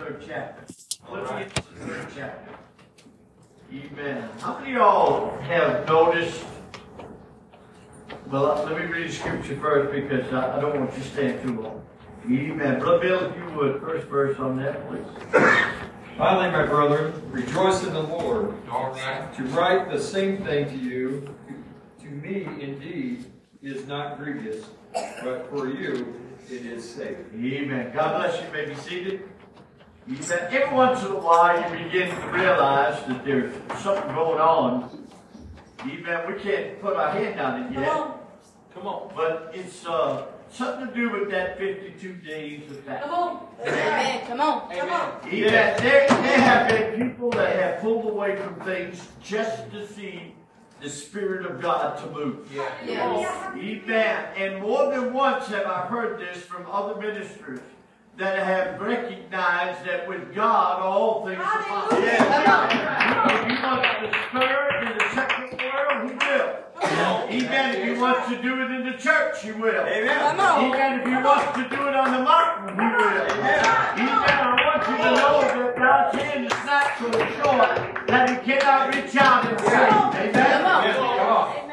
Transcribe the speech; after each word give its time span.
third 0.00 0.24
chapter. 0.26 0.74
Philippians, 1.06 1.52
the 1.52 1.60
third 1.86 2.06
chapter. 2.16 2.54
Amen. 3.72 4.28
How 4.40 4.58
many 4.58 4.70
of 4.72 4.76
y'all 4.76 5.38
have 5.42 5.86
noticed? 5.86 6.44
Well, 8.30 8.64
let 8.64 8.78
me 8.78 8.86
read 8.86 9.10
the 9.10 9.12
scripture 9.12 9.56
first 9.56 9.92
because 9.92 10.32
I, 10.32 10.56
I 10.56 10.60
don't 10.60 10.78
want 10.78 10.96
you 10.96 11.02
to 11.02 11.08
stand 11.10 11.42
too 11.42 11.60
long. 11.60 11.84
Amen. 12.24 12.78
Brother 12.78 12.98
Bill, 12.98 13.30
if 13.30 13.36
you 13.36 13.56
would, 13.56 13.80
first 13.80 14.06
verse 14.06 14.38
on 14.38 14.56
that, 14.58 14.88
please. 14.88 15.04
Finally, 16.16 16.50
my 16.50 16.66
brethren, 16.66 17.12
rejoice 17.30 17.84
in 17.84 17.92
the 17.92 18.02
Lord. 18.02 18.54
All 18.70 18.90
right. 18.92 19.34
To 19.36 19.42
write 19.44 19.90
the 19.90 20.00
same 20.00 20.44
thing 20.44 20.66
to 20.66 20.76
you, 20.76 21.34
to 22.00 22.06
me 22.06 22.46
indeed, 22.60 23.26
is 23.62 23.86
not 23.86 24.18
grievous, 24.18 24.64
but 25.22 25.48
for 25.50 25.68
you 25.68 26.14
it 26.50 26.66
is 26.66 26.88
safe. 26.88 27.16
Amen. 27.34 27.92
God 27.94 28.16
bless 28.16 28.40
you. 28.40 28.46
You 28.46 28.52
may 28.52 28.74
be 28.74 28.80
seated. 28.80 29.29
Amen. 30.10 30.48
Every 30.50 30.74
once 30.74 31.04
in 31.04 31.12
a 31.12 31.20
while, 31.20 31.56
you 31.56 31.84
begin 31.84 32.08
to 32.08 32.26
realize 32.32 33.00
that 33.06 33.24
there's 33.24 33.54
something 33.80 34.12
going 34.12 34.40
on. 34.40 35.06
Amen. 35.82 36.32
We 36.34 36.40
can't 36.40 36.80
put 36.80 36.96
our 36.96 37.12
hand 37.12 37.40
on 37.40 37.62
it 37.62 37.72
yet. 37.78 37.86
Come 38.74 38.86
on. 38.86 39.12
But 39.14 39.52
it's 39.54 39.86
uh, 39.86 40.26
something 40.50 40.88
to 40.88 40.94
do 40.94 41.10
with 41.10 41.30
that 41.30 41.58
52 41.58 42.14
days 42.14 42.68
of 42.72 42.84
Come 42.86 43.10
on. 43.10 43.46
Amen. 43.62 44.26
Come 44.26 44.40
on. 44.40 44.76
Come 44.76 44.90
on. 44.90 45.20
Amen. 45.26 45.80
There, 45.80 46.08
there 46.08 46.40
have 46.40 46.68
been 46.68 47.08
people 47.08 47.30
that 47.30 47.54
have 47.54 47.80
pulled 47.80 48.06
away 48.06 48.34
from 48.34 48.56
things 48.62 49.06
just 49.22 49.70
to 49.70 49.86
see 49.86 50.34
the 50.80 50.90
Spirit 50.90 51.46
of 51.46 51.60
God 51.60 51.98
to 51.98 52.10
move. 52.10 52.50
Yeah. 52.52 52.68
Yes. 52.84 53.56
Amen. 53.56 54.24
And 54.36 54.62
more 54.62 54.92
than 54.92 55.12
once 55.12 55.46
have 55.48 55.66
I 55.66 55.86
heard 55.86 56.18
this 56.18 56.42
from 56.42 56.66
other 56.68 57.00
ministers 57.00 57.60
that 58.18 58.38
have 58.38 58.80
recognized 58.80 59.84
that 59.86 60.06
with 60.08 60.34
God 60.34 60.80
all 60.82 61.24
things 61.26 61.40
are 61.40 61.62
possible. 61.62 62.02
If 62.02 62.18
he 63.46 63.54
wants 63.62 63.88
to 64.00 64.06
stir 64.28 64.68
it 64.70 64.82
in 64.88 64.98
the 64.98 65.04
secular 65.14 65.56
world, 65.72 66.10
he 66.10 66.16
will. 66.16 66.56
Amen. 66.82 67.76
If 67.76 67.82
he 67.84 68.00
wants 68.00 68.28
to 68.28 68.42
do 68.42 68.62
it 68.62 68.70
in 68.72 68.84
the 68.84 68.96
church, 68.98 69.42
he 69.42 69.52
will. 69.52 69.72
Come 69.72 70.40
on. 70.40 70.64
Amen. 70.64 71.00
If 71.00 71.06
he 71.06 71.12
wants 71.12 71.56
to 71.56 71.68
do 71.68 71.88
it 71.88 71.94
on 71.96 72.12
the 72.12 72.22
mountain, 72.24 72.74
he 72.74 72.80
will. 72.80 73.22
Amen. 73.30 73.60
I 73.62 74.44
want 74.66 74.82
you 74.88 74.96
to 74.96 75.10
know 75.16 75.40
that 75.40 75.76
God's 75.76 76.18
hand 76.18 76.46
is 76.46 76.58
not 76.66 76.86
so 76.98 77.10
short 77.36 78.06
that 78.08 78.28
he 78.28 78.36
cannot 78.52 78.94
reach 78.94 79.16
out 79.16 79.46
and 79.46 79.60
save. 79.60 79.88
Come 79.88 79.94
on. 79.94 80.16
Amen. 80.16 80.60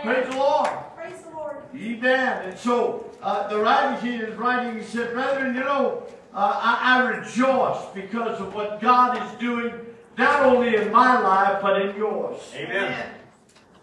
Praise 0.03 0.29
the 0.29 0.37
Lord. 0.37 0.69
Praise 0.95 1.21
the 1.21 1.29
Lord. 1.35 1.55
Amen. 1.75 2.49
And 2.49 2.57
so 2.57 3.09
uh, 3.21 3.47
the 3.47 3.59
writer 3.59 3.99
here 4.05 4.27
is 4.27 4.35
writing, 4.35 4.77
he 4.77 4.83
said, 4.83 5.13
Brethren, 5.13 5.55
you 5.55 5.61
know, 5.61 6.03
uh, 6.37 6.59
I, 6.61 6.99
I 6.99 7.09
rejoice 7.17 7.83
because 7.95 8.39
of 8.39 8.53
what 8.53 8.79
God 8.79 9.17
is 9.17 9.39
doing, 9.39 9.73
not 10.19 10.45
only 10.45 10.75
in 10.75 10.91
my 10.91 11.19
life, 11.19 11.63
but 11.63 11.81
in 11.81 11.95
yours. 11.97 12.39
Amen. 12.53 13.09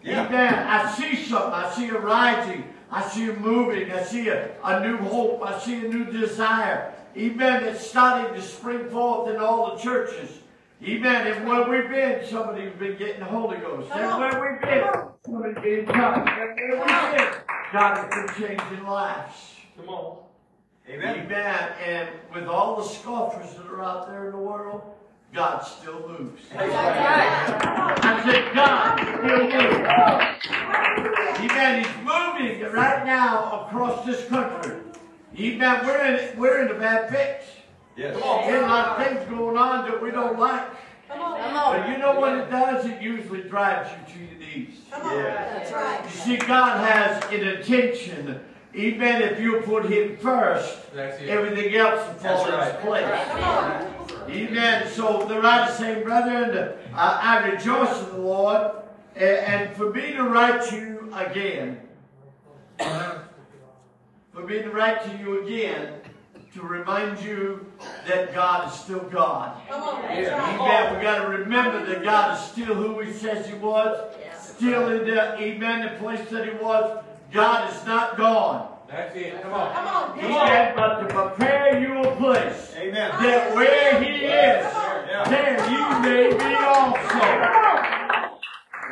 Amen. 0.07 0.53
I 0.53 0.89
see 0.95 1.21
something. 1.21 1.51
I 1.51 1.69
see 1.75 1.89
a 1.89 1.99
rising. 1.99 2.63
I 2.89 3.01
see 3.09 3.29
a 3.29 3.33
moving. 3.33 3.91
I 3.91 4.01
see 4.03 4.29
a, 4.29 4.51
a 4.63 4.79
new 4.87 4.97
hope. 4.97 5.43
I 5.43 5.59
see 5.59 5.85
a 5.85 5.89
new 5.89 6.05
desire. 6.05 6.93
Amen. 7.17 7.63
It's 7.65 7.85
starting 7.85 8.33
to 8.33 8.41
spring 8.41 8.89
forth 8.89 9.29
in 9.29 9.37
all 9.37 9.75
the 9.75 9.81
churches. 9.83 10.29
Amen. 10.81 11.27
And 11.27 11.45
where 11.47 11.67
we've 11.69 11.89
been, 11.89 12.25
somebody's 12.25 12.73
been 12.73 12.97
getting 12.97 13.19
the 13.19 13.25
Holy 13.25 13.57
Ghost. 13.57 13.89
Come 13.89 13.99
And 13.99 14.11
on. 14.11 14.19
where 14.21 14.51
we've 14.51 14.61
been, 14.61 14.83
somebody's 15.25 15.55
getting 15.55 15.85
touched. 15.87 16.29
And 16.29 16.59
where 16.59 16.77
we've 16.77 17.17
been, 17.17 17.33
God 17.73 17.97
has 17.97 18.37
been 18.37 18.47
changing 18.47 18.85
lives. 18.85 19.55
Come 19.75 19.89
on. 19.89 20.24
Amen. 20.87 21.27
And 21.83 22.09
with 22.33 22.47
all 22.47 22.77
the 22.77 22.83
scoffers 22.87 23.53
that 23.55 23.67
are 23.67 23.83
out 23.83 24.07
there 24.07 24.27
in 24.27 24.31
the 24.31 24.37
world, 24.37 24.81
God 25.33 25.59
still 25.61 26.07
moves. 26.07 26.43
That's 26.53 26.71
right. 26.71 27.99
I 28.03 28.23
said, 28.23 28.53
God 28.53 28.99
still 29.01 29.43
moves. 29.43 29.63
Amen. 31.51 31.83
He's 31.83 31.93
moving 32.03 32.61
right 32.71 33.03
now 33.05 33.65
across 33.65 34.05
this 34.05 34.25
country. 34.29 34.77
Amen. 35.37 35.85
We're 35.85 36.05
in, 36.05 36.39
we're 36.39 36.61
in 36.65 36.71
a 36.75 36.79
bad 36.79 37.09
fix. 37.09 37.45
Yes. 37.97 38.15
There's 38.45 38.63
a 38.63 38.67
lot 38.67 38.99
of 38.99 39.05
things 39.07 39.25
going 39.29 39.57
on 39.57 39.89
that 39.89 40.01
we 40.01 40.11
don't 40.11 40.39
like. 40.39 40.69
Come 41.09 41.21
on. 41.21 41.39
Come 41.39 41.57
on. 41.57 41.79
But 41.79 41.89
you 41.89 41.97
know 41.97 42.19
what 42.19 42.37
it 42.37 42.49
does? 42.49 42.85
It 42.85 43.01
usually 43.01 43.41
drives 43.41 43.89
you 43.91 43.97
to 44.13 44.19
your 44.19 44.37
knees. 44.39 44.79
Come 44.91 45.01
on. 45.01 45.23
That's 45.23 45.71
right. 45.71 46.01
You 46.03 46.09
see, 46.11 46.37
God 46.37 46.79
has 46.85 47.23
an 47.33 47.43
intention. 47.45 48.39
Even 48.75 49.21
if 49.21 49.39
you 49.39 49.61
put 49.61 49.85
Him 49.85 50.17
first, 50.17 50.79
everything 50.95 51.75
else 51.75 52.05
will 52.07 52.15
fall 52.15 52.45
That's 52.45 52.75
into 52.75 52.85
place. 52.85 53.27
Come 53.29 53.43
on. 53.43 53.95
Amen. 54.29 54.87
So 54.89 55.25
the 55.25 55.39
writer 55.39 55.71
saying, 55.71 56.03
brethren, 56.03 56.73
uh, 56.93 57.19
I 57.21 57.47
rejoice 57.47 58.03
in 58.03 58.09
the 58.09 58.17
Lord, 58.17 58.71
and, 59.15 59.23
and 59.23 59.75
for 59.77 59.91
me 59.93 60.11
to 60.13 60.23
write 60.23 60.61
to 60.69 60.75
you 60.75 61.13
again, 61.13 61.79
for 64.33 64.43
me 64.43 64.61
to 64.61 64.69
write 64.69 65.03
to 65.05 65.17
you 65.23 65.43
again, 65.45 66.01
to 66.53 66.61
remind 66.61 67.19
you 67.21 67.65
that 68.07 68.33
God 68.33 68.69
is 68.69 68.79
still 68.79 69.01
God. 69.03 69.57
Come 69.69 69.83
on. 69.83 70.01
That's 70.01 70.27
Amen. 70.29 70.57
right. 70.59 70.97
We 70.97 71.03
got 71.03 71.23
to 71.23 71.29
remember 71.29 71.85
that 71.85 72.03
God 72.03 72.37
is 72.37 72.45
still 72.45 72.73
who 72.73 72.99
He 73.01 73.13
says 73.13 73.47
He 73.47 73.55
was, 73.55 74.15
still 74.39 74.89
in 74.89 75.05
the 75.05 75.37
Amen, 75.37 75.81
the 75.81 75.99
place 75.99 76.29
that 76.29 76.45
He 76.45 76.55
was. 76.57 77.03
God 77.31 77.73
is 77.73 77.85
not 77.85 78.17
gone. 78.17 78.71
That's 78.87 79.15
it. 79.15 79.41
Come 79.41 79.53
on. 79.53 79.73
Come 79.73 79.87
on. 79.87 80.19
Come 80.19 80.31
on. 80.31 80.47
Amen. 80.49 80.73
But 80.75 80.99
to 81.01 81.05
prepare 81.13 81.79
you 81.81 82.01
a 82.03 82.15
place 82.15 82.73
Amen. 82.77 83.11
that 83.21 83.55
where 83.55 84.01
He 84.03 84.09
is, 84.11 84.21
Yeah. 84.25 85.23
there 85.27 85.57
you 85.69 85.99
may 86.01 86.37
be 86.37 86.55
also. 86.55 87.19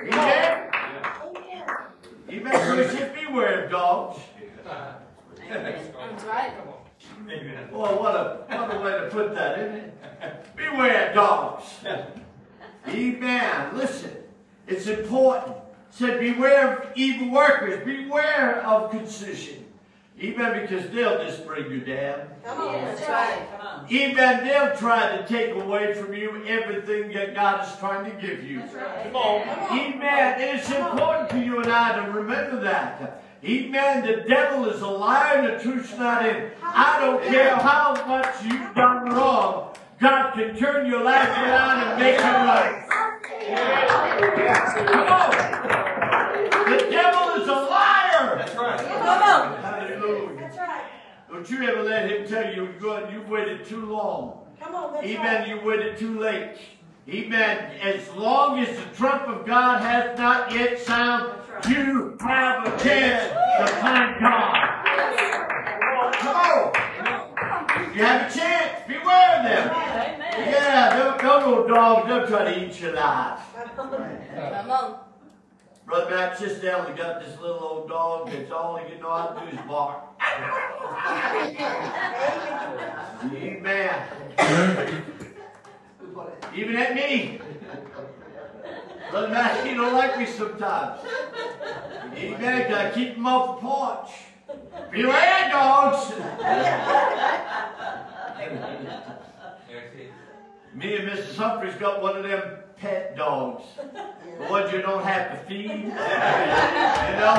Amen. 0.04 0.70
Amen. 2.30 2.54
So 2.68 2.76
he 2.84 2.98
said, 2.98 3.14
beware 3.14 3.66
of 3.66 3.72
dogs. 3.72 4.20
That's 5.50 6.24
right. 6.26 6.52
Come 6.58 6.68
on. 6.70 7.32
Amen. 7.32 7.70
Boy, 7.72 7.88
what 7.96 8.16
a, 8.16 8.46
what 8.50 8.76
a 8.76 8.80
way 8.80 8.92
to 8.92 9.08
put 9.12 9.36
that, 9.36 9.60
isn't 9.60 9.76
it? 9.76 10.56
Beware 10.56 11.10
of 11.10 11.16
dogs. 11.16 11.64
Amen. 12.88 13.78
Listen, 13.78 14.12
it's 14.68 14.88
important. 14.88 15.58
It 15.94 15.98
said, 15.98 16.20
beware 16.20 16.78
of 16.78 16.90
evil 16.96 17.30
workers. 17.30 17.86
Beware 17.86 18.66
of 18.66 18.90
concision. 18.90 19.64
Amen, 20.20 20.62
because 20.62 20.90
they'll 20.90 21.24
just 21.24 21.46
bring 21.46 21.70
you 21.70 21.82
down. 21.82 22.22
Come 22.44 22.62
on. 22.62 22.86
That's 22.86 23.00
That's 23.02 23.10
right. 23.12 23.48
right. 23.60 23.92
Amen. 23.92 24.44
They'll 24.44 24.76
try 24.76 25.18
to 25.18 25.28
take 25.28 25.54
away 25.54 25.94
from 25.94 26.14
you 26.16 26.44
everything 26.48 27.12
that 27.14 27.36
God 27.36 27.68
is 27.68 27.76
trying 27.78 28.10
to 28.10 28.22
give 28.26 28.44
you. 28.44 28.62
Come 28.62 29.16
on. 29.16 29.42
Amen. 29.78 30.42
And 30.42 30.60
it's 30.60 30.72
important 30.72 31.30
for 31.30 31.38
you 31.38 31.62
and 31.62 31.72
I 31.72 32.04
to 32.04 32.12
remember 32.12 32.60
that. 32.62 33.24
Amen. 33.44 34.06
The 34.06 34.28
devil 34.28 34.70
is 34.70 34.82
a 34.82 34.88
liar 34.88 35.40
and 35.40 35.60
the 35.60 35.64
truth's 35.64 35.96
not 35.98 36.26
in. 36.26 36.50
I 36.64 37.00
don't 37.02 37.24
care 37.24 37.56
how 37.56 37.94
much 38.08 38.44
you've 38.44 38.74
done 38.74 39.10
wrong. 39.10 39.76
God 40.00 40.34
can 40.34 40.56
turn 40.56 40.90
your 40.90 41.04
life 41.04 41.30
around 41.30 41.88
and 41.88 42.00
make 42.00 42.16
it 42.16 42.24
right. 42.24 42.84
Come 44.88 45.08
on. 45.08 45.63
The 46.66 46.88
devil 46.90 47.42
is 47.42 47.48
a 47.48 47.52
liar. 47.52 48.38
That's 48.38 48.56
right. 48.56 48.80
Come 48.80 49.24
on. 49.24 49.62
Hallelujah. 49.62 50.40
That's 50.40 50.58
right. 50.58 50.84
Don't 51.30 51.50
you 51.50 51.64
ever 51.64 51.84
let 51.84 52.10
him 52.10 52.28
tell 52.28 52.46
you 52.50 52.64
you're 52.64 52.74
good. 52.80 53.12
You 53.12 53.22
waited 53.24 53.66
too 53.66 53.86
long. 53.86 54.46
Come 54.62 54.76
on. 54.76 54.94
That's 54.94 55.06
Amen. 55.06 55.42
right. 55.42 55.48
You 55.48 55.62
waited 55.66 55.98
too 55.98 56.20
late. 56.20 56.58
Amen. 57.10 57.58
As 57.82 58.10
long 58.16 58.60
as 58.60 58.70
the 58.78 58.86
trump 58.96 59.28
of 59.28 59.46
God 59.46 59.82
has 59.82 60.18
not 60.18 60.52
yet 60.54 60.80
sound, 60.80 61.34
you 61.68 62.18
have 62.22 62.66
a 62.66 62.84
chance 62.84 63.30
to 63.60 63.68
find 63.82 64.20
God. 64.22 64.84
Come 66.14 66.36
on. 66.36 67.94
You 67.96 68.04
have 68.04 68.32
a 68.32 68.34
chance. 68.34 68.88
Beware 68.88 69.38
of 69.38 69.44
them. 69.44 69.70
Yeah, 70.50 70.98
those 70.98 71.22
those 71.22 71.46
little 71.46 71.68
dogs, 71.68 72.08
they'll 72.08 72.28
try 72.28 72.54
to 72.54 72.66
eat 72.66 72.80
you 72.82 72.92
alive. 72.92 73.40
Come 73.76 74.72
on. 74.72 75.13
Brother 75.86 76.10
Matt 76.10 76.38
sits 76.38 76.62
down 76.62 76.86
and 76.88 76.98
got 76.98 77.20
this 77.20 77.40
little 77.40 77.60
old 77.60 77.90
dog 77.90 78.32
that's 78.32 78.52
all 78.52 78.78
he 78.78 78.90
can 78.90 79.02
know 79.02 79.12
how 79.12 79.28
to 79.28 79.40
do 79.42 79.48
is 79.56 79.64
bark. 79.68 80.04
Amen. 83.36 84.08
Even 86.56 86.76
at 86.78 86.96
me. 86.96 87.40
Brother 89.12 89.28
Matt, 89.28 89.68
he 89.68 89.74
don't 89.74 89.94
like 89.94 90.18
me 90.18 90.26
sometimes. 90.26 91.02
Amen. 92.16 92.72
Gotta 92.72 92.92
keep 92.92 93.16
him 93.16 93.28
off 93.28 93.60
the 93.60 93.68
porch. 93.68 94.10
Beware, 94.92 95.50
dogs. 95.50 96.14
Me 100.74 100.96
and 100.96 101.08
Mrs. 101.08 101.36
Humphreys 101.36 101.76
got 101.76 102.02
one 102.02 102.18
of 102.18 102.24
them 102.24 102.63
pet 102.84 103.16
dogs. 103.16 103.64
The 104.34 104.50
ones 104.50 104.74
you 104.74 104.82
don't 104.82 105.04
have 105.04 105.30
to 105.30 105.38
feed. 105.46 105.70
You 105.70 105.84
know? 105.94 107.38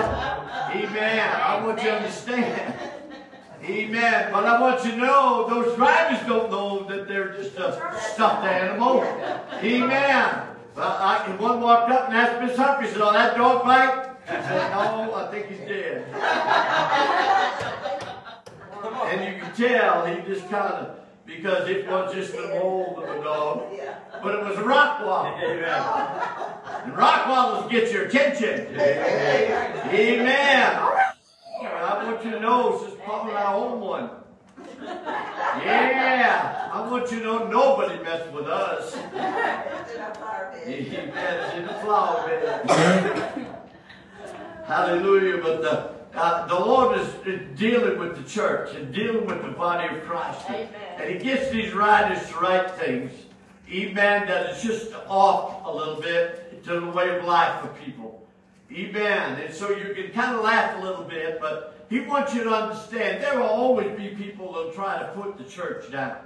Amen. 0.73 1.29
I 1.43 1.61
want 1.61 1.83
you 1.83 1.89
to 1.89 1.97
understand. 1.97 2.75
Amen. 3.65 4.33
But 4.33 4.45
I 4.45 4.61
want 4.61 4.85
you 4.85 4.93
to 4.93 4.97
know 4.97 5.47
those 5.51 5.75
drivers 5.75 6.25
don't 6.29 6.53
know 6.53 6.85
that 6.85 7.09
they're 7.09 7.35
just 7.35 7.57
a 7.57 7.99
stuffed 8.13 8.45
animal. 8.45 9.03
Amen. 9.55 10.43
Well, 10.77 10.97
I, 11.01 11.25
and 11.27 11.39
one 11.41 11.61
walked 11.61 11.91
up 11.91 12.11
and 12.11 12.17
asked 12.17 12.41
Miss 12.41 12.57
Humphrey, 12.57 12.87
said, 12.87 13.01
oh, 13.01 13.13
that 13.13 13.37
dog 13.37 13.65
bite? 13.65 14.11
She 14.27 14.31
said, 14.31 14.71
no, 14.71 15.15
I 15.15 15.31
think 15.33 15.49
he's 15.49 15.67
dead. 15.67 16.07
And 19.09 19.35
you 19.35 19.43
can 19.43 19.53
tell 19.57 20.07
he 20.07 20.33
just 20.33 20.49
kind 20.49 20.75
of, 20.75 21.04
because 21.27 21.69
it 21.69 21.87
was 21.89 22.15
just 22.15 22.33
the 22.33 22.49
mold 22.49 23.03
of 23.03 23.09
a 23.09 23.23
dog, 23.23 23.63
but 24.23 24.35
it 24.35 24.45
was 24.45 24.59
a 24.59 24.63
Rottweiler. 24.63 25.65
And 26.85 26.93
Rottweiler's 26.93 27.71
get 27.71 27.93
your 27.93 28.05
attention. 28.07 28.79
Amen. 29.91 30.79
I 31.63 32.05
want 32.05 32.25
you 32.25 32.31
to 32.33 32.41
know, 32.41 32.79
Sister 32.79 33.01
Paula, 33.05 33.33
I 33.33 33.55
own 33.55 33.81
one. 33.81 34.11
Yeah, 35.65 36.71
I 36.73 36.91
want 36.91 37.11
you 37.11 37.19
to 37.21 37.25
know 37.25 37.49
nobody 37.49 38.03
messed 38.03 38.31
with 38.33 38.47
us. 38.47 38.97
Amen. 38.97 39.61
It's 41.17 41.55
in 41.57 41.67
the 41.67 41.75
flower 41.75 42.27
bed. 42.27 43.49
Hallelujah. 44.67 45.43
But 45.43 45.63
the, 45.63 45.94
uh, 46.15 46.47
the 46.47 46.55
Lord 46.55 46.99
is, 46.99 47.09
is 47.27 47.59
dealing 47.59 47.99
with 47.99 48.17
the 48.17 48.29
church 48.29 48.75
and 48.75 48.95
dealing 48.95 49.27
with 49.27 49.43
the 49.43 49.51
body 49.51 49.95
of 49.95 50.05
Christ. 50.05 50.49
Amen. 50.49 50.69
And 50.97 51.13
He 51.13 51.19
gets 51.19 51.51
these 51.51 51.73
writers 51.73 52.29
to 52.29 52.39
write 52.39 52.71
things. 52.73 53.13
Amen. 53.71 54.27
That 54.29 54.51
is 54.51 54.63
just 54.63 54.93
off 55.09 55.67
a 55.67 55.71
little 55.71 56.01
bit 56.01 56.63
to 56.65 56.81
the 56.81 56.87
way 56.87 57.17
of 57.17 57.25
life 57.25 57.65
of 57.65 57.77
people. 57.79 58.27
Amen. 58.73 59.41
And 59.41 59.53
so 59.53 59.71
you 59.71 59.95
can 59.95 60.11
kind 60.13 60.37
of 60.37 60.45
laugh 60.45 60.81
a 60.81 60.85
little 60.85 61.05
bit, 61.05 61.41
but 61.41 61.85
He 61.91 62.01
wants 62.01 62.35
you 62.35 62.45
to 62.45 62.51
understand 62.51 63.23
there 63.23 63.39
will 63.39 63.47
always 63.47 63.97
be 63.97 64.09
people 64.09 64.53
that 64.53 64.67
will 64.67 64.73
try 64.73 64.99
to 64.99 65.09
put 65.13 65.37
the 65.37 65.45
church 65.45 65.91
down. 65.91 66.17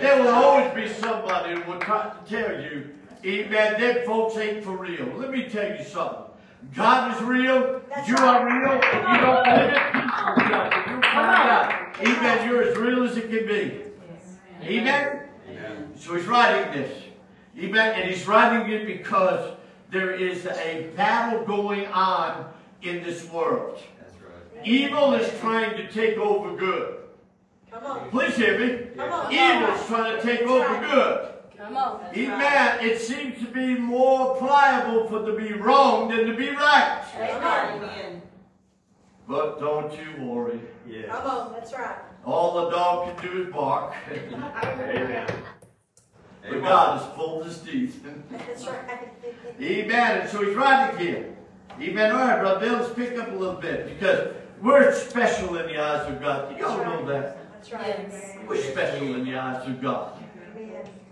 There 0.00 0.22
will 0.22 0.34
always 0.34 0.72
be 0.74 0.88
somebody 0.94 1.54
who 1.54 1.70
will 1.70 1.80
try 1.80 2.10
to 2.10 2.30
tell 2.30 2.60
you, 2.60 2.94
Amen, 3.24 3.80
them 3.80 4.06
folks 4.06 4.36
ain't 4.36 4.64
for 4.64 4.76
real. 4.76 5.06
Let 5.16 5.32
me 5.32 5.48
tell 5.48 5.76
you 5.76 5.84
something. 5.84 6.27
God 6.74 7.16
is 7.16 7.22
real. 7.22 7.80
That's 7.88 8.08
you 8.08 8.14
right. 8.14 8.24
are 8.24 8.46
real. 8.46 8.74
You 8.74 9.20
don't 9.20 9.44
believe 9.44 9.72
it? 9.72 9.92
People 9.92 10.12
tell 10.24 10.64
you. 10.64 10.94
You 10.94 11.02
find 11.02 11.48
out. 11.48 11.96
Amen. 12.00 12.48
You're 12.48 12.62
as 12.62 12.76
real 12.76 13.04
as 13.04 13.16
it 13.16 13.30
can 13.30 13.46
be. 13.46 13.82
Amen. 14.62 15.20
So 15.96 16.14
he's 16.14 16.26
writing 16.26 16.72
this. 16.72 17.02
Amen. 17.58 18.00
And 18.00 18.10
he's 18.10 18.26
writing 18.26 18.72
it 18.72 18.86
because 18.86 19.54
there 19.90 20.12
is 20.12 20.46
a 20.46 20.90
battle 20.96 21.44
going 21.44 21.86
on 21.86 22.52
in 22.82 23.02
this 23.02 23.28
world. 23.30 23.80
That's 24.00 24.14
right. 24.22 24.66
Evil 24.66 25.14
is 25.14 25.28
trying 25.40 25.76
to 25.76 25.90
take 25.90 26.18
over 26.18 26.56
good. 26.56 26.98
Come 27.70 27.84
on. 27.84 28.10
Please 28.10 28.36
hear 28.36 28.58
me. 28.58 28.86
Come 28.96 29.12
on. 29.12 29.32
Evil 29.32 29.74
is 29.74 29.86
trying 29.86 30.16
to 30.16 30.22
take 30.22 30.42
over 30.42 30.86
good. 30.86 31.34
Come 31.68 31.76
on. 31.76 32.00
Amen. 32.16 32.78
It 32.80 32.98
seems 32.98 33.38
to 33.40 33.46
be 33.46 33.74
more 33.74 34.36
pliable 34.36 35.06
for 35.06 35.26
to 35.26 35.36
be 35.36 35.52
wrong 35.52 36.08
than 36.08 36.26
to 36.26 36.34
be 36.34 36.48
right. 36.48 37.04
Amen. 37.14 38.22
But 39.26 39.60
don't 39.60 39.92
you 39.92 40.24
worry. 40.24 40.60
Come 41.08 41.26
on. 41.26 41.52
That's 41.52 41.74
right. 41.74 41.98
All 42.24 42.64
the 42.64 42.70
dog 42.70 43.18
can 43.18 43.30
do 43.30 43.42
is 43.42 43.52
bark. 43.52 43.92
Amen. 44.10 45.26
But 46.42 46.62
God 46.62 47.00
has 47.00 47.08
pulled 47.14 47.44
his 47.44 47.60
teeth. 47.60 48.02
That's 48.30 48.66
right. 48.66 49.10
Amen. 49.60 50.20
And 50.22 50.30
so 50.30 50.42
he's 50.42 50.56
writing 50.56 51.06
here. 51.06 51.36
Amen. 51.78 52.12
All 52.12 52.18
right, 52.18 52.40
brother 52.40 52.60
Bill, 52.60 52.78
let's 52.78 52.94
pick 52.94 53.18
up 53.18 53.28
a 53.28 53.34
little 53.34 53.60
bit 53.60 53.86
because 53.88 54.34
we're 54.62 54.94
special 54.94 55.58
in 55.58 55.66
the 55.66 55.78
eyes 55.78 56.10
of 56.10 56.20
God. 56.20 56.58
You 56.58 56.64
all 56.64 56.78
know 56.78 57.06
that. 57.06 57.52
That's 57.52 57.72
right. 57.72 58.08
Yes. 58.10 58.38
We're 58.48 58.62
special 58.62 59.14
in 59.14 59.26
the 59.26 59.36
eyes 59.36 59.68
of 59.68 59.82
God. 59.82 60.17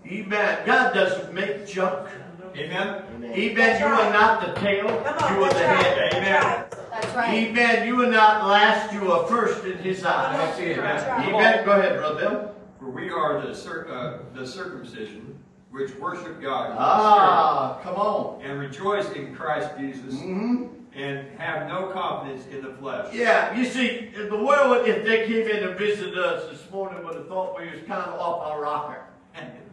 Amen. 0.09 0.25
Amen. 0.25 0.65
God 0.65 0.93
doesn't 0.93 1.33
make 1.33 1.67
junk. 1.67 2.07
Amen. 2.55 3.03
Amen. 3.23 3.79
You 3.79 3.85
are 3.85 4.13
not 4.13 4.41
the 4.45 4.59
tail. 4.61 4.87
On. 4.87 4.93
You 5.35 5.43
are 5.43 5.49
the 5.49 5.55
right. 5.55 5.83
head. 5.83 5.97
That's 5.97 6.15
Amen. 6.15 6.41
right. 6.43 6.71
That's 6.91 7.15
right. 7.15 7.33
Amen. 7.33 7.87
You 7.87 8.01
are 8.03 8.11
not 8.11 8.47
last. 8.47 8.93
You 8.93 9.11
are 9.11 9.27
first 9.27 9.63
in 9.65 9.77
His 9.79 10.03
eyes. 10.03 10.37
That's 10.37 10.59
it. 10.59 10.77
That's 10.77 11.05
right. 11.07 11.27
Amen. 11.27 11.65
Go 11.65 11.71
ahead, 11.71 11.97
brother 11.99 12.19
Bill. 12.29 12.55
For 12.79 12.89
we 12.89 13.09
are 13.11 13.45
the, 13.45 13.53
cir- 13.53 13.87
uh, 13.89 14.19
the 14.37 14.45
circumcision 14.47 15.37
which 15.71 15.93
worship 15.95 16.41
God 16.41 16.69
with 16.69 16.77
Ah, 16.79 17.79
come 17.83 17.95
on. 17.95 18.41
and 18.41 18.59
rejoice 18.59 19.11
in 19.11 19.35
Christ 19.35 19.69
Jesus, 19.77 20.13
Mm 20.15 20.39
-hmm. 20.39 20.69
and 20.95 21.39
have 21.39 21.67
no 21.67 21.91
confidence 21.91 22.47
in 22.55 22.61
the 22.63 22.73
flesh. 22.79 23.13
Yeah, 23.13 23.57
you 23.57 23.65
see, 23.65 24.09
the 24.29 24.37
world, 24.47 24.87
if 24.87 25.03
they 25.03 25.27
came 25.27 25.45
in 25.53 25.67
and 25.67 25.77
visited 25.77 26.17
us 26.17 26.49
this 26.49 26.71
morning, 26.71 27.03
would 27.03 27.15
have 27.15 27.27
thought 27.27 27.59
we 27.59 27.65
was 27.69 27.81
kind 27.85 28.03
of 28.07 28.19
off 28.19 28.47
our 28.47 28.61
rocker. 28.61 29.01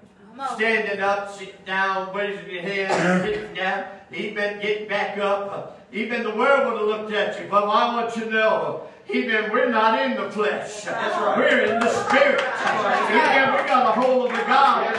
Standing 0.55 1.01
up, 1.01 1.33
sitting 1.33 1.55
down, 1.65 2.13
raising 2.15 2.51
your 2.51 2.63
hand, 2.63 3.23
sitting 3.25 3.55
down, 3.55 3.85
even 4.13 4.61
getting 4.61 4.89
back 4.89 5.17
up. 5.19 5.81
Even 5.93 6.25
the 6.25 6.35
world 6.35 6.73
would 6.73 6.81
have 6.81 6.89
looked 6.89 7.13
at 7.13 7.41
you. 7.41 7.49
But 7.49 7.65
I 7.65 7.95
want 7.95 8.17
you 8.17 8.25
to 8.25 8.31
know, 8.31 8.89
even 9.13 9.53
we're 9.53 9.71
not 9.71 10.01
in 10.03 10.17
the 10.17 10.29
flesh. 10.33 10.87
Right. 10.87 11.39
We're 11.39 11.75
in 11.75 11.79
the 11.79 11.89
spirit. 11.89 12.41
Even 12.41 13.53
we 13.53 13.69
got 13.69 13.97
a 13.97 14.01
hold 14.01 14.31
of 14.31 14.37
the 14.37 14.43
God. 14.43 14.97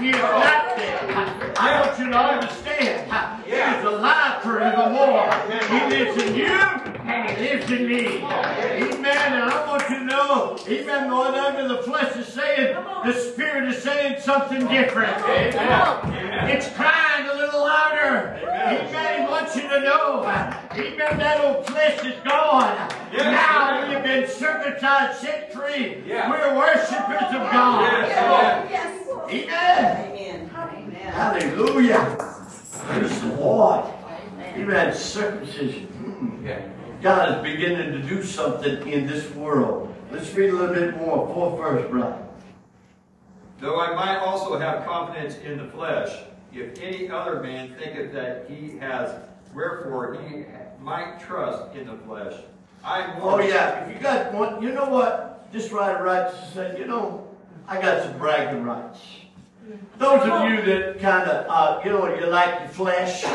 He 0.00 0.08
is 0.08 0.16
not 0.16 0.76
dead. 0.76 1.54
I 1.58 1.86
want 1.86 1.98
you 1.98 2.08
to 2.08 2.18
understand. 2.18 3.44
He's 3.44 3.84
alive 3.84 4.42
forevermore. 4.42 5.30
He 5.68 5.96
lives 5.96 6.22
in 6.22 6.34
you 6.34 6.93
and 7.04 7.30
he 7.30 7.48
lives 7.48 7.70
in 7.70 7.86
me. 7.86 8.06
Amen. 8.18 9.04
And 9.04 9.50
I 9.50 9.66
want 9.66 9.88
you 9.90 9.98
to 9.98 10.04
know, 10.04 10.58
even 10.68 11.10
what 11.10 11.34
under 11.34 11.68
the 11.68 11.82
flesh 11.82 12.16
is 12.16 12.28
saying, 12.28 12.76
the 13.04 13.12
spirit 13.12 13.68
is 13.68 13.82
saying 13.82 14.20
something 14.20 14.66
different. 14.68 15.16
Amen. 15.22 16.48
It's 16.48 16.68
crying 16.70 17.28
a 17.28 17.34
little 17.34 17.60
louder. 17.60 18.40
Amen. 18.42 19.20
He 19.22 19.26
wants 19.30 19.54
you 19.54 19.62
to 19.62 19.80
know. 19.80 20.24
Amen. 20.24 21.18
That 21.18 21.44
old 21.44 21.66
flesh 21.66 22.04
is 22.04 22.18
gone. 22.24 22.88
Now 23.12 23.88
we've 23.88 24.02
been 24.02 24.28
circumcised, 24.28 25.20
set 25.20 25.52
free. 25.52 26.02
Yeah. 26.06 26.30
We're 26.30 26.56
worshipers 26.56 27.28
of 27.28 27.50
God. 27.52 27.82
Yes. 27.82 28.70
Yes. 28.70 29.08
Amen. 29.30 30.50
Amen. 30.54 31.12
Hallelujah. 31.12 32.16
Praise 32.72 33.20
the 33.20 33.28
Lord. 33.36 33.84
Amen. 34.40 34.94
Circumcision. 34.94 35.86
Hmm. 35.86 36.46
Yeah. 36.46 36.73
God 37.04 37.36
is 37.36 37.52
beginning 37.52 37.92
to 37.92 38.08
do 38.08 38.22
something 38.22 38.88
in 38.88 39.06
this 39.06 39.30
world. 39.34 39.94
Let's 40.10 40.32
read 40.32 40.48
a 40.48 40.52
little 40.54 40.74
bit 40.74 40.96
more. 40.96 41.28
Four 41.34 41.54
first, 41.58 41.90
brother. 41.90 42.16
Though 43.60 43.78
I 43.78 43.94
might 43.94 44.20
also 44.20 44.58
have 44.58 44.86
confidence 44.86 45.36
in 45.36 45.58
the 45.58 45.66
flesh, 45.66 46.08
if 46.54 46.80
any 46.80 47.10
other 47.10 47.42
man 47.42 47.74
thinketh 47.78 48.10
that 48.14 48.46
he 48.48 48.78
has, 48.78 49.20
wherefore 49.52 50.18
he 50.26 50.46
might 50.82 51.20
trust 51.20 51.76
in 51.76 51.88
the 51.88 51.96
flesh. 52.06 52.40
I 52.82 53.14
Oh 53.20 53.38
yeah, 53.38 53.84
if 53.84 53.94
you 53.94 54.02
got 54.02 54.32
one, 54.32 54.62
you 54.62 54.72
know 54.72 54.88
what? 54.88 55.52
This 55.52 55.72
writer 55.72 56.02
writes 56.02 56.34
and 56.38 56.54
said, 56.54 56.78
you 56.78 56.86
know, 56.86 57.28
I 57.68 57.82
got 57.82 58.02
some 58.02 58.16
bragging 58.16 58.62
rights. 58.62 59.00
Those 59.98 60.22
of 60.22 60.48
you 60.48 60.62
that 60.62 61.00
kind 61.00 61.28
of, 61.28 61.46
uh, 61.50 61.82
you 61.84 61.90
know, 61.90 62.14
you 62.14 62.26
like 62.28 62.66
the 62.66 62.74
flesh, 62.74 63.26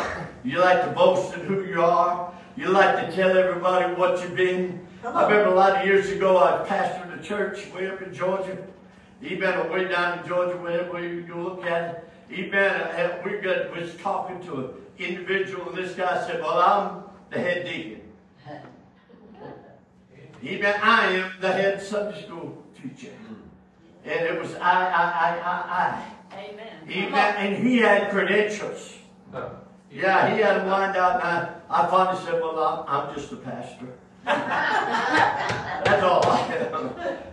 you 0.44 0.58
like 0.58 0.84
to 0.86 0.92
boast 0.92 1.36
in 1.36 1.42
who 1.42 1.66
you 1.66 1.84
are, 1.84 2.34
you 2.60 2.68
like 2.68 3.08
to 3.08 3.16
tell 3.16 3.38
everybody 3.38 3.94
what 3.94 4.22
you've 4.22 4.36
been. 4.36 4.86
I 5.06 5.24
remember 5.24 5.46
a 5.46 5.56
lot 5.56 5.78
of 5.78 5.86
years 5.86 6.10
ago, 6.10 6.36
I 6.36 6.60
was 6.60 6.68
pastoring 6.68 7.18
a 7.18 7.24
church 7.24 7.72
way 7.74 7.90
up 7.90 8.02
in 8.02 8.14
Georgia. 8.14 8.58
Even 9.22 9.70
way 9.72 9.88
down 9.88 10.20
in 10.20 10.28
Georgia, 10.28 10.58
wherever 10.58 11.02
you 11.02 11.22
go 11.22 11.38
look 11.38 11.66
at 11.66 11.90
it. 11.90 12.10
Even 12.30 13.22
we 13.24 13.40
got, 13.40 13.74
was 13.74 13.96
talking 13.96 14.42
to 14.44 14.58
an 14.58 14.70
individual, 14.98 15.70
and 15.70 15.78
this 15.78 15.96
guy 15.96 16.28
said, 16.28 16.42
"Well, 16.42 16.60
I'm 16.60 17.04
the 17.30 17.40
head 17.40 17.66
deacon." 17.66 18.02
Even 20.42 20.74
I 20.82 21.06
am 21.14 21.32
the 21.40 21.52
head 21.52 21.82
Sunday 21.82 22.24
school 22.24 22.64
teacher. 22.82 23.12
And 24.06 24.26
it 24.26 24.40
was 24.40 24.54
I, 24.56 24.86
I, 24.86 25.04
I, 25.16 26.08
Amen. 26.34 26.68
I, 26.82 26.86
I. 26.86 26.92
Even, 26.92 27.14
and 27.14 27.68
he 27.68 27.78
had 27.78 28.10
credentials. 28.12 28.98
Oh. 29.34 29.59
Yeah, 29.92 30.34
he 30.34 30.42
had 30.42 30.58
them 30.58 30.68
lined 30.68 30.96
out, 30.96 31.16
and 31.16 31.24
I, 31.24 31.56
I 31.70 31.88
finally 31.90 32.24
said, 32.24 32.42
well, 32.42 32.86
I'm, 32.88 33.08
I'm 33.10 33.16
just 33.16 33.32
a 33.32 33.38
pastor. 33.38 33.88
That's 34.26 36.04
all 36.04 36.24
I 36.26 36.56
am. 36.56 36.90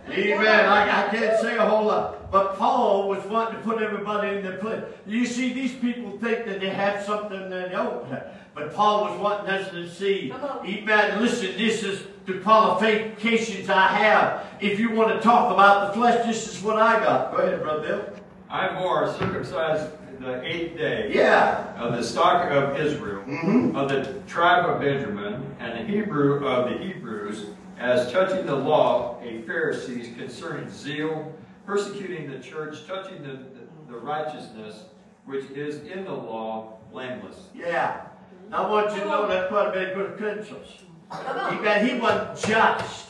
Amen. 0.09 0.65
I, 0.65 1.05
I 1.05 1.09
can't 1.09 1.39
say 1.39 1.57
a 1.57 1.65
whole 1.65 1.85
lot. 1.85 2.31
But 2.31 2.57
Paul 2.57 3.07
was 3.07 3.23
wanting 3.25 3.57
to 3.57 3.63
put 3.63 3.81
everybody 3.81 4.37
in 4.37 4.43
their 4.43 4.57
place. 4.57 4.81
You 5.05 5.25
see, 5.25 5.53
these 5.53 5.73
people 5.73 6.17
think 6.17 6.45
that 6.45 6.59
they 6.59 6.69
have 6.69 7.03
something 7.03 7.49
that 7.49 7.69
they 7.69 7.75
don't. 7.75 8.07
have. 8.07 8.33
But 8.55 8.73
Paul 8.73 9.05
was 9.05 9.19
wanting 9.19 9.49
us 9.51 9.69
to 9.71 9.87
see. 9.87 10.29
Come 10.29 10.43
on. 10.43 10.65
Amen. 10.65 11.21
Listen, 11.21 11.55
this 11.57 11.83
is 11.83 12.07
the 12.25 12.39
qualifications 12.39 13.69
I 13.69 13.87
have. 13.87 14.45
If 14.59 14.79
you 14.79 14.91
want 14.91 15.13
to 15.13 15.19
talk 15.21 15.53
about 15.53 15.87
the 15.87 15.99
flesh, 15.99 16.25
this 16.25 16.47
is 16.47 16.63
what 16.63 16.77
I 16.77 16.99
got. 17.03 17.31
Go 17.31 17.37
ahead, 17.37 17.61
Brother 17.61 17.87
Bill. 17.87 18.09
I'm 18.49 18.75
more 18.75 19.13
circumcised 19.13 19.91
the 20.19 20.43
eighth 20.43 20.77
day 20.77 21.11
Yeah. 21.13 21.73
of 21.75 21.95
the 21.95 22.03
stock 22.03 22.49
of 22.51 22.79
Israel, 22.79 23.23
Mm-hmm. 23.27 23.75
of 23.75 23.89
the 23.89 24.13
tribe 24.27 24.65
of 24.69 24.79
Benjamin, 24.81 25.55
and 25.59 25.79
the 25.79 25.91
Hebrew 25.91 26.45
of 26.47 26.69
the 26.69 26.77
Hebrews, 26.77 27.47
as 27.79 28.11
touching 28.11 28.45
the 28.45 28.55
law, 28.55 29.19
a 29.23 29.41
Pharisees 29.43 30.15
concerning 30.17 30.69
zeal, 30.69 31.31
persecuting 31.65 32.31
the 32.31 32.39
church, 32.39 32.87
touching 32.87 33.21
the, 33.21 33.33
the, 33.33 33.91
the 33.91 33.97
righteousness 33.97 34.85
which 35.25 35.45
is 35.51 35.81
in 35.91 36.05
the 36.05 36.13
law, 36.13 36.77
blameless. 36.91 37.49
Yeah. 37.53 38.01
Now 38.49 38.65
I 38.67 38.69
want 38.71 38.93
you 38.95 39.01
to 39.01 39.05
know 39.07 39.27
that's 39.27 39.49
quite 39.49 39.67
a 39.67 39.71
bit 39.71 39.89
of 39.89 39.95
good 39.97 40.17
credentials. 40.17 40.69
Come 41.11 41.37
on. 41.37 41.57
Amen. 41.57 41.85
He 41.85 41.99
wasn't 41.99 42.37
just. 42.49 43.09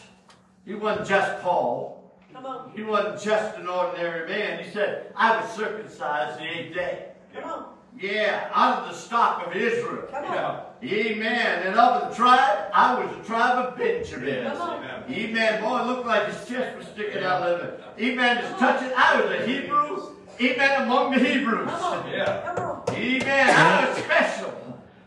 He 0.66 0.74
wasn't 0.74 1.08
just 1.08 1.42
Paul. 1.42 1.97
Come 2.38 2.46
on. 2.46 2.72
He 2.76 2.84
wasn't 2.84 3.20
just 3.20 3.58
an 3.58 3.68
ordinary 3.68 4.30
man. 4.30 4.64
He 4.64 4.70
said, 4.70 5.12
I 5.16 5.42
was 5.42 5.52
circumcised 5.54 6.40
the 6.40 6.46
eighth 6.46 6.76
day. 6.76 7.08
Come 7.34 7.50
on. 7.50 7.66
Yeah, 8.00 8.52
out 8.54 8.84
of 8.84 8.90
the 8.90 8.96
stock 8.96 9.48
of 9.48 9.56
Israel. 9.56 10.04
Come 10.12 10.26
on. 10.26 10.34
Yeah. 10.36 10.64
Amen. 10.84 11.66
And 11.66 11.76
of 11.80 12.12
the 12.12 12.16
tribe, 12.16 12.70
I 12.72 13.04
was 13.04 13.18
the 13.18 13.24
tribe 13.24 13.66
of 13.66 13.76
Benjamin. 13.76 14.28
Yes, 14.28 14.56
Come 14.56 14.84
amen. 14.84 15.04
Amen. 15.10 15.64
Boy, 15.64 15.80
it 15.80 15.88
looked 15.88 16.06
like 16.06 16.28
his 16.32 16.48
chest 16.48 16.78
was 16.78 16.86
sticking 16.86 17.24
out 17.24 17.42
of 17.42 17.62
it. 17.62 17.82
Amen. 18.00 18.38
Just 18.40 18.60
touch 18.60 18.84
it. 18.84 18.94
I 18.96 19.20
was 19.20 19.32
a 19.32 19.46
Hebrew. 19.48 20.14
Amen. 20.40 20.82
Among 20.84 21.14
the 21.14 21.20
Hebrews. 21.20 21.68
Come 21.72 21.84
on. 21.84 22.12
Yeah. 22.12 22.54
Come 22.54 22.64
on. 22.64 22.84
Amen. 22.92 23.50
I 23.50 23.90
was 23.90 23.98
special. 23.98 24.54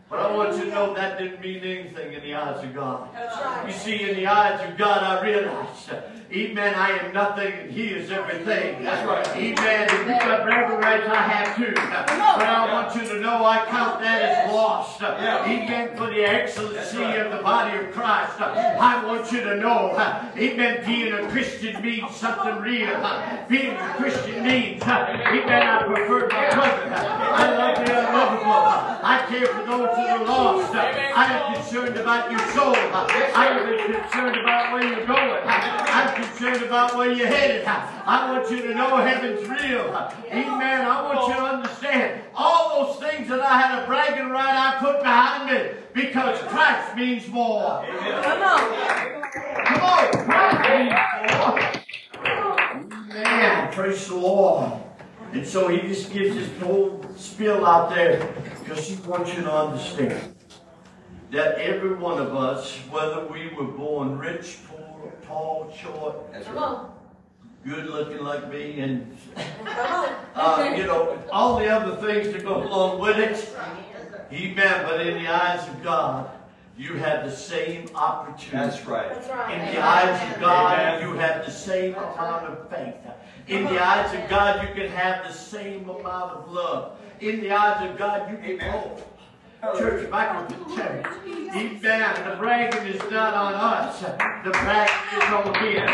But 0.09 0.19
I 0.19 0.35
want 0.35 0.57
you 0.57 0.65
to 0.65 0.71
know 0.71 0.93
that 0.93 1.17
didn't 1.17 1.39
mean 1.39 1.63
anything 1.63 2.11
in 2.11 2.21
the 2.21 2.35
eyes 2.35 2.61
of 2.61 2.75
God. 2.75 3.07
That's 3.13 3.67
You 3.67 3.79
see, 3.79 4.09
in 4.09 4.17
the 4.17 4.27
eyes 4.27 4.69
of 4.69 4.77
God, 4.77 5.01
I 5.01 5.23
realize, 5.25 5.89
Amen, 6.33 6.75
I 6.75 6.91
am 6.91 7.13
nothing 7.13 7.51
and 7.51 7.69
He 7.71 7.87
is 7.87 8.09
everything. 8.09 8.83
That's 8.83 9.05
right. 9.05 9.27
Amen. 9.35 9.83
If 9.83 9.99
you've 9.99 10.07
got 10.07 10.43
bragging 10.43 10.77
rights, 10.77 11.05
I 11.05 11.21
have 11.23 11.57
too. 11.57 11.73
But 11.75 12.47
I 12.47 12.71
want 12.71 12.95
you 12.95 13.01
to 13.09 13.19
know 13.19 13.43
I 13.43 13.65
count 13.65 13.99
that 13.99 14.21
as 14.21 14.53
lost. 14.53 15.01
Amen. 15.03 15.97
For 15.97 16.07
the 16.07 16.23
excellency 16.23 17.03
of 17.03 17.31
the 17.31 17.43
body 17.43 17.77
of 17.77 17.91
Christ. 17.91 18.39
I 18.39 19.03
want 19.05 19.29
you 19.31 19.41
to 19.41 19.57
know, 19.57 19.91
Amen, 20.37 20.83
being 20.85 21.11
a 21.11 21.27
Christian 21.31 21.81
means 21.81 22.15
something 22.15 22.61
real. 22.61 22.95
Being 23.49 23.75
a 23.75 23.93
Christian 23.97 24.43
means, 24.45 24.81
Amen, 24.83 25.67
I 25.67 25.83
prefer 25.83 26.27
my 26.29 26.49
brother. 26.55 26.95
I 26.95 27.57
love 27.57 27.75
the 27.85 28.07
unlovable. 28.07 29.01
I 29.03 29.25
care 29.27 29.47
for 29.47 29.65
those 29.65 29.95
who 29.97 30.01
are 30.01 30.23
lost. 30.25 30.73
I 30.75 31.25
am 31.25 31.55
concerned 31.55 31.97
about 31.97 32.31
your 32.31 32.39
soul. 32.51 32.75
I 32.75 33.47
am 33.51 34.01
concerned 34.01 34.37
about 34.37 34.71
where 34.71 34.83
you're 34.87 35.05
going. 35.05 35.41
I'm 35.45 36.20
concerned 36.21 36.63
about 36.63 36.95
where 36.95 37.11
you're 37.11 37.27
headed. 37.27 37.65
I 37.65 38.31
want 38.31 38.51
you 38.51 38.61
to 38.63 38.73
know 38.73 38.97
heaven's 38.97 39.47
real. 39.47 39.85
Amen. 40.31 40.85
I 40.85 41.01
want 41.01 41.27
you 41.27 41.35
to 41.35 41.41
understand 41.41 42.21
all 42.35 42.85
those 42.85 42.99
things 42.99 43.27
that 43.29 43.41
I 43.41 43.59
had 43.59 43.83
a 43.83 43.85
bragging 43.87 44.29
right 44.29 44.55
I 44.55 44.79
put 44.79 44.99
behind 45.01 45.51
me 45.51 45.71
because 45.93 46.39
Christ 46.43 46.95
means 46.95 47.27
more. 47.27 47.85
Come 47.87 48.41
on. 48.41 49.21
Come 49.65 49.81
on, 49.81 50.25
Christ 50.25 50.59
means 50.69 50.93
more. 51.37 51.81
Man, 53.13 53.73
praise 53.73 54.07
the 54.07 54.15
Lord. 54.15 54.71
And 55.33 55.45
so 55.45 55.69
he 55.69 55.87
just 55.87 56.11
gives 56.11 56.35
this 56.35 56.61
whole 56.61 57.05
spiel 57.15 57.65
out 57.65 57.89
there 57.95 58.33
because 58.59 58.87
he 58.87 58.95
wants 59.07 59.33
you 59.33 59.43
to 59.43 59.53
understand 59.53 60.35
that 61.31 61.55
every 61.55 61.93
one 61.95 62.19
of 62.19 62.35
us, 62.35 62.75
whether 62.89 63.25
we 63.27 63.47
were 63.55 63.63
born 63.63 64.17
rich, 64.17 64.57
poor, 64.67 64.90
tall, 65.31 65.73
short, 65.81 66.31
That's 66.33 66.45
Come 66.45 66.55
right. 66.55 66.63
on. 66.63 66.91
good 67.65 67.85
looking 67.85 68.23
like 68.23 68.51
me, 68.51 68.79
and 68.79 69.17
uh, 70.35 70.73
you 70.75 70.83
know, 70.83 71.17
all 71.31 71.57
the 71.59 71.67
other 71.67 71.95
things 72.05 72.33
that 72.33 72.43
go 72.43 72.63
along 72.63 72.99
with 72.99 73.17
it. 73.17 73.55
Amen. 74.33 74.85
But 74.85 75.05
in 75.05 75.23
the 75.23 75.29
eyes 75.29 75.67
of 75.67 75.83
God, 75.83 76.29
you 76.77 76.93
have 76.95 77.25
the 77.25 77.35
same 77.35 77.89
opportunity. 77.95 78.57
That's 78.69 78.85
right. 78.85 79.09
That's 79.13 79.27
In 79.27 79.33
right. 79.37 79.71
the 79.75 79.81
eyes 79.83 80.33
of 80.33 80.39
God, 80.41 80.79
Amen. 80.79 81.01
you 81.09 81.13
have 81.17 81.45
the 81.45 81.51
same 81.51 81.93
amount 81.95 82.45
of 82.47 82.69
faith. 82.69 82.95
In 83.47 83.65
the 83.65 83.83
eyes 83.83 84.13
of 84.17 84.29
God, 84.29 84.67
you 84.67 84.73
can 84.73 84.89
have 84.91 85.25
the 85.27 85.33
same 85.33 85.89
amount 85.89 86.31
of 86.31 86.51
love. 86.51 86.97
In 87.19 87.41
the 87.41 87.51
eyes 87.51 87.89
of 87.89 87.97
God, 87.97 88.31
you 88.31 88.37
can 88.37 88.51
Amen. 88.51 88.71
hold. 88.71 89.03
Church, 89.61 90.09
Michael 90.09 90.45
can 90.45 90.75
tell 90.75 90.95
you. 90.95 91.51
Amen. 91.51 92.29
The 92.29 92.35
bragging 92.37 92.87
is 92.87 93.11
not 93.11 93.33
on 93.33 93.53
us. 93.53 94.01
The 94.01 94.49
bragging 94.49 95.17
is 95.17 95.29
on 95.31 95.53
Him. 95.55 95.85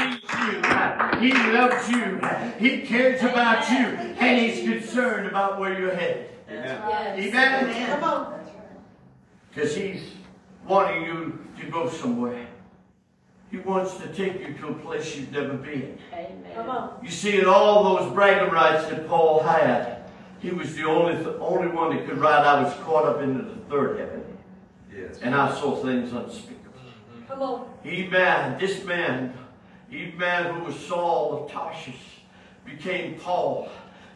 He 0.00 0.12
sees 0.16 0.30
you. 0.48 0.58
He 1.20 1.52
loves 1.52 1.88
you. 1.90 2.20
He 2.58 2.82
cares 2.86 3.22
about 3.22 3.68
you. 3.70 3.86
And 4.18 4.38
He's 4.38 4.68
concerned 4.68 5.26
about 5.26 5.60
where 5.60 5.78
you're 5.78 5.94
headed. 5.94 6.30
Amen. 6.48 7.20
Amen. 7.20 7.86
Come 7.86 8.04
on. 8.04 8.40
Because 9.50 9.74
he's 9.76 10.02
wanting 10.66 11.04
you 11.04 11.46
to 11.60 11.70
go 11.70 11.88
somewhere. 11.88 12.46
He 13.50 13.58
wants 13.58 13.96
to 13.98 14.08
take 14.08 14.40
you 14.40 14.54
to 14.54 14.68
a 14.68 14.74
place 14.74 15.14
you've 15.14 15.30
never 15.30 15.54
been. 15.54 15.98
Amen. 16.12 16.44
Come 16.54 16.70
on. 16.70 17.04
You 17.04 17.10
see, 17.10 17.38
in 17.38 17.44
all 17.44 17.98
those 17.98 18.12
bragging 18.14 18.50
rights 18.52 18.88
that 18.88 19.06
Paul 19.06 19.42
had, 19.42 19.91
he 20.42 20.50
was 20.50 20.74
the 20.74 20.84
only 20.84 21.14
only 21.40 21.68
one 21.68 21.96
that 21.96 22.06
could 22.06 22.18
write, 22.18 22.44
I 22.44 22.62
was 22.62 22.74
caught 22.82 23.06
up 23.06 23.22
into 23.22 23.42
the 23.44 23.56
third 23.70 23.98
heaven, 24.00 24.24
Yes. 24.94 25.18
and 25.22 25.34
I 25.34 25.52
saw 25.58 25.76
things 25.76 26.12
unspeakable. 26.12 26.58
Come 27.28 27.42
on. 27.42 27.70
Amen. 27.86 28.58
This 28.58 28.84
man, 28.84 29.32
Amen, 29.92 30.54
who 30.54 30.64
was 30.64 30.76
Saul 30.78 31.44
of 31.44 31.50
Tarshish, 31.50 32.22
became 32.64 33.14
Paul, 33.18 33.68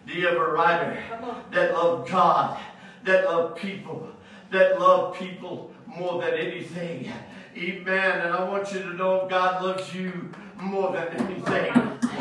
the 0.07 0.27
ever 0.27 0.53
writer 0.53 1.03
Come 1.11 1.25
on. 1.31 1.43
that 1.53 1.73
loved 1.73 2.11
God, 2.11 2.59
that 3.05 3.25
loved 3.25 3.57
people, 3.57 4.09
that 4.51 4.79
loved 4.81 5.19
people 5.19 5.71
more 5.87 6.21
than 6.21 6.35
anything. 6.35 7.11
Amen. 7.57 8.21
And 8.21 8.35
I 8.35 8.45
want 8.45 8.73
you 8.73 8.81
to 8.81 8.93
know 8.95 9.27
God 9.31 9.63
loves 9.65 9.95
you 9.95 10.31
more 10.59 10.93
than 10.93 11.09
anything. 11.09 11.73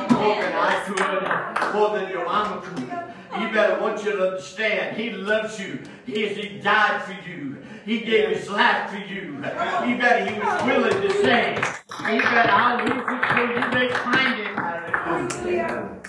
More 0.09 0.35
than 0.41 0.53
I 0.53 0.81
could, 0.85 1.73
more 1.73 1.97
than 1.97 2.09
your 2.09 2.25
mama 2.25 2.61
could. 2.61 3.04
Amen. 3.37 3.53
better 3.53 3.81
want 3.81 4.03
you 4.03 4.11
to 4.13 4.29
understand 4.31 4.97
He 4.97 5.11
loves 5.11 5.59
you. 5.59 5.79
He, 6.05 6.27
he 6.27 6.59
died 6.59 7.03
for 7.03 7.29
you. 7.29 7.57
He 7.85 7.99
gave 7.99 8.29
his 8.29 8.49
life 8.49 8.89
for 8.89 8.97
you. 8.97 9.35
He 9.35 9.93
better. 9.95 10.25
He 10.25 10.39
was 10.39 10.63
willing 10.63 11.01
to 11.01 11.11
say, 11.21 11.55
Amen. 12.01 12.49
I'll 12.49 12.83
leave 12.83 12.97
it 12.97 13.23
so 13.29 13.41
you 13.43 13.71
may 13.71 13.89
find 13.93 14.39
it. 14.39 14.47
Hallelujah. 14.47 16.01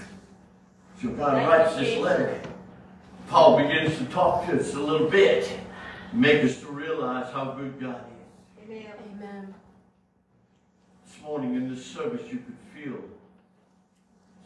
So 1.03 1.09
God 1.11 1.47
writes 1.47 1.77
this 1.77 1.99
letter. 1.99 2.41
Paul 3.29 3.59
begins 3.59 3.99
to 3.99 4.05
talk 4.07 4.47
to 4.47 4.59
us 4.59 4.75
a 4.75 4.81
little 4.81 5.11
bit, 5.11 5.51
make 6.13 6.43
us 6.45 6.61
to 6.61 6.67
realize 6.69 7.31
how 7.33 7.53
good 7.53 7.79
God 7.79 8.01
is. 8.07 8.65
Amen. 8.65 8.87
Amen. 9.13 9.55
This 11.05 11.21
morning 11.23 11.57
in 11.57 11.75
this 11.75 11.85
service, 11.85 12.23
you 12.33 12.39
could 12.39 12.57
feel 12.75 12.99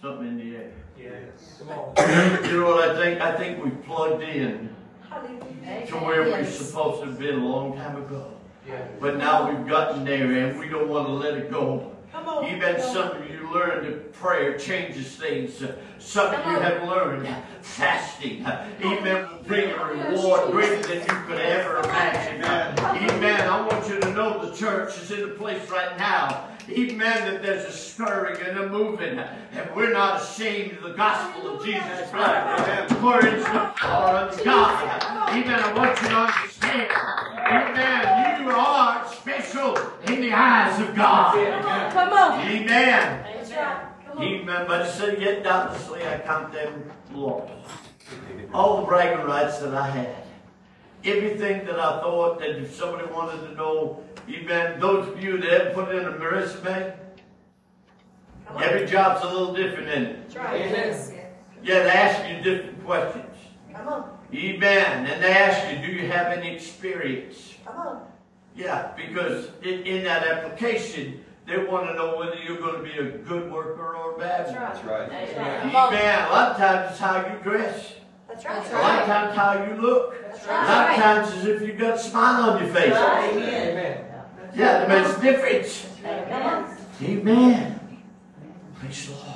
something 0.02 0.26
in 0.26 0.38
the 0.38 0.56
air. 0.56 0.72
Yes. 1.02 1.58
Come 1.58 1.68
on. 1.70 2.44
You 2.50 2.60
know 2.60 2.66
what 2.66 2.88
I 2.90 2.94
think? 3.02 3.20
I 3.20 3.36
think 3.36 3.64
we 3.64 3.70
plugged 3.70 4.22
in 4.22 4.74
Hallelujah. 5.08 5.86
to 5.86 5.94
where 5.96 6.22
we're 6.24 6.44
supposed 6.44 7.02
to 7.02 7.08
have 7.08 7.18
been 7.18 7.38
a 7.40 7.44
long 7.46 7.76
time 7.76 7.96
ago. 7.96 8.32
Yeah. 8.68 8.86
But 9.00 9.16
now 9.16 9.50
we've 9.50 9.66
gotten 9.68 10.04
there 10.04 10.30
and 10.32 10.58
we 10.58 10.68
don't 10.68 10.88
want 10.88 11.06
to 11.06 11.12
let 11.12 11.34
it 11.34 11.50
go. 11.50 11.92
Come 12.12 12.28
on. 12.28 12.44
Even 12.46 12.60
Come 12.76 12.84
on. 12.86 12.92
some 12.92 13.10
of 13.22 13.30
you 13.30 13.50
learned 13.52 13.86
that 13.86 14.12
prayer 14.12 14.58
changes 14.58 15.14
things. 15.16 15.62
Uh, 15.62 15.76
Some 15.98 16.26
of 16.34 16.44
you 16.46 16.58
have 16.60 16.82
learned 16.88 17.28
fasting. 17.62 18.44
uh, 18.44 18.68
Amen. 18.82 19.28
Will 19.28 19.42
bring 19.44 19.70
a 19.70 19.84
reward 19.84 20.50
greater 20.50 20.82
than 20.82 20.98
you 21.00 21.24
could 21.26 21.40
ever 21.40 21.78
imagine. 21.78 22.42
Amen. 22.44 23.40
I 23.48 23.66
want 23.66 23.88
you 23.88 24.00
to 24.00 24.12
know 24.12 24.44
the 24.44 24.54
church 24.56 24.98
is 24.98 25.10
in 25.12 25.24
a 25.24 25.28
place 25.34 25.70
right 25.70 25.96
now. 25.98 26.48
Amen. 26.72 27.32
That 27.32 27.42
there's 27.42 27.66
a 27.66 27.72
stirring 27.72 28.40
and 28.42 28.58
a 28.58 28.68
moving. 28.68 29.18
And 29.18 29.74
we're 29.74 29.92
not 29.92 30.22
ashamed 30.22 30.78
of 30.78 30.82
the 30.84 30.92
gospel 30.94 31.56
of 31.56 31.64
Jesus 31.64 32.10
Christ. 32.10 32.94
For 32.94 33.24
it's 33.26 33.44
the 33.44 33.72
power 33.76 34.18
of 34.18 34.44
God. 34.44 35.02
Amen. 35.30 35.60
I 35.60 35.72
want 35.72 36.00
you 36.02 36.08
to 36.08 36.16
understand. 36.16 36.90
Amen. 37.38 38.42
You 38.42 38.50
are 38.50 39.08
special 39.12 39.76
in 40.06 40.20
the 40.20 40.32
eyes 40.32 40.80
of 40.80 40.94
God. 40.94 41.34
Come 41.92 42.12
on. 42.12 42.40
Amen. 42.46 43.24
Come 44.06 44.18
on. 44.18 44.22
Amen. 44.22 44.64
But 44.66 44.86
it 44.86 44.90
said, 44.92 45.20
yet 45.20 45.42
doubtlessly 45.42 46.06
I 46.06 46.18
count 46.18 46.52
them 46.52 46.90
lost. 47.12 47.52
All 48.52 48.80
the 48.80 48.86
bragging 48.86 49.26
rights 49.26 49.58
that 49.58 49.74
I 49.74 49.88
had. 49.90 50.16
Everything 51.02 51.64
that 51.64 51.78
I 51.80 52.00
thought 52.00 52.40
that 52.40 52.50
if 52.50 52.74
somebody 52.74 53.10
wanted 53.10 53.40
to 53.48 53.54
know, 53.54 54.02
amen, 54.34 54.80
those 54.80 55.08
of 55.08 55.22
you 55.22 55.38
that 55.38 55.50
ever 55.50 55.70
put 55.70 55.94
in 55.94 56.04
a 56.04 56.18
resume, 56.18 56.94
Come 58.46 58.62
every 58.62 58.86
job's 58.86 59.24
a 59.24 59.28
little 59.28 59.54
different 59.54 59.88
in 59.88 60.02
it. 60.04 60.28
That's 60.28 60.36
right. 60.36 60.60
Amen. 60.60 61.10
Yeah, 61.62 61.82
they 61.82 61.90
ask 61.90 62.28
you 62.28 62.42
different 62.42 62.84
questions. 62.84 63.36
Come 63.72 63.88
on. 63.88 64.18
Amen. 64.34 65.06
And 65.06 65.22
they 65.22 65.32
ask 65.32 65.72
you, 65.72 65.86
do 65.86 65.92
you 65.92 66.08
have 66.10 66.26
any 66.36 66.54
experience? 66.54 67.54
Come 67.64 67.76
on. 67.76 68.06
Yeah, 68.56 68.92
because 68.96 69.48
in, 69.62 69.82
in 69.82 70.04
that 70.04 70.26
application, 70.26 71.24
they 71.46 71.58
want 71.58 71.88
to 71.88 71.94
know 71.94 72.16
whether 72.16 72.36
you're 72.36 72.58
going 72.58 72.76
to 72.76 72.82
be 72.82 72.98
a 72.98 73.18
good 73.18 73.50
worker 73.50 73.94
or 73.96 74.14
a 74.14 74.18
bad 74.18 74.46
one. 74.46 74.54
That's 74.54 74.84
right. 74.84 75.10
That's 75.10 75.32
Come 75.34 75.42
right. 75.42 75.74
on. 75.74 75.94
Amen. 75.94 76.28
A 76.28 76.32
lot 76.32 76.50
of 76.52 76.56
times 76.56 76.90
it's 76.90 77.00
how 77.00 77.26
you 77.26 77.42
dress. 77.42 77.94
That's 78.28 78.44
right. 78.44 78.54
That's 78.62 78.70
A 78.70 78.74
lot 78.74 79.00
of 79.00 79.06
times 79.06 79.36
how 79.36 79.64
you 79.64 79.80
look. 79.80 80.22
That's 80.22 80.46
right. 80.46 80.64
A 80.64 80.72
lot 80.72 80.90
of 80.90 80.96
times 80.96 81.34
is 81.38 81.44
if 81.46 81.62
you've 81.68 81.78
got 81.78 81.94
a 81.94 81.98
smile 81.98 82.50
on 82.50 82.64
your 82.64 82.72
face. 82.74 82.92
Amen. 82.92 83.34
Amen. 83.36 84.04
Yeah, 84.54 84.84
that 84.84 84.88
makes 84.88 85.16
a 85.18 85.20
difference. 85.22 85.86
Come 86.02 86.42
on. 86.42 86.76
Amen. 87.02 87.80
Praise 88.78 89.06
the 89.08 89.12
Lord. 89.14 89.26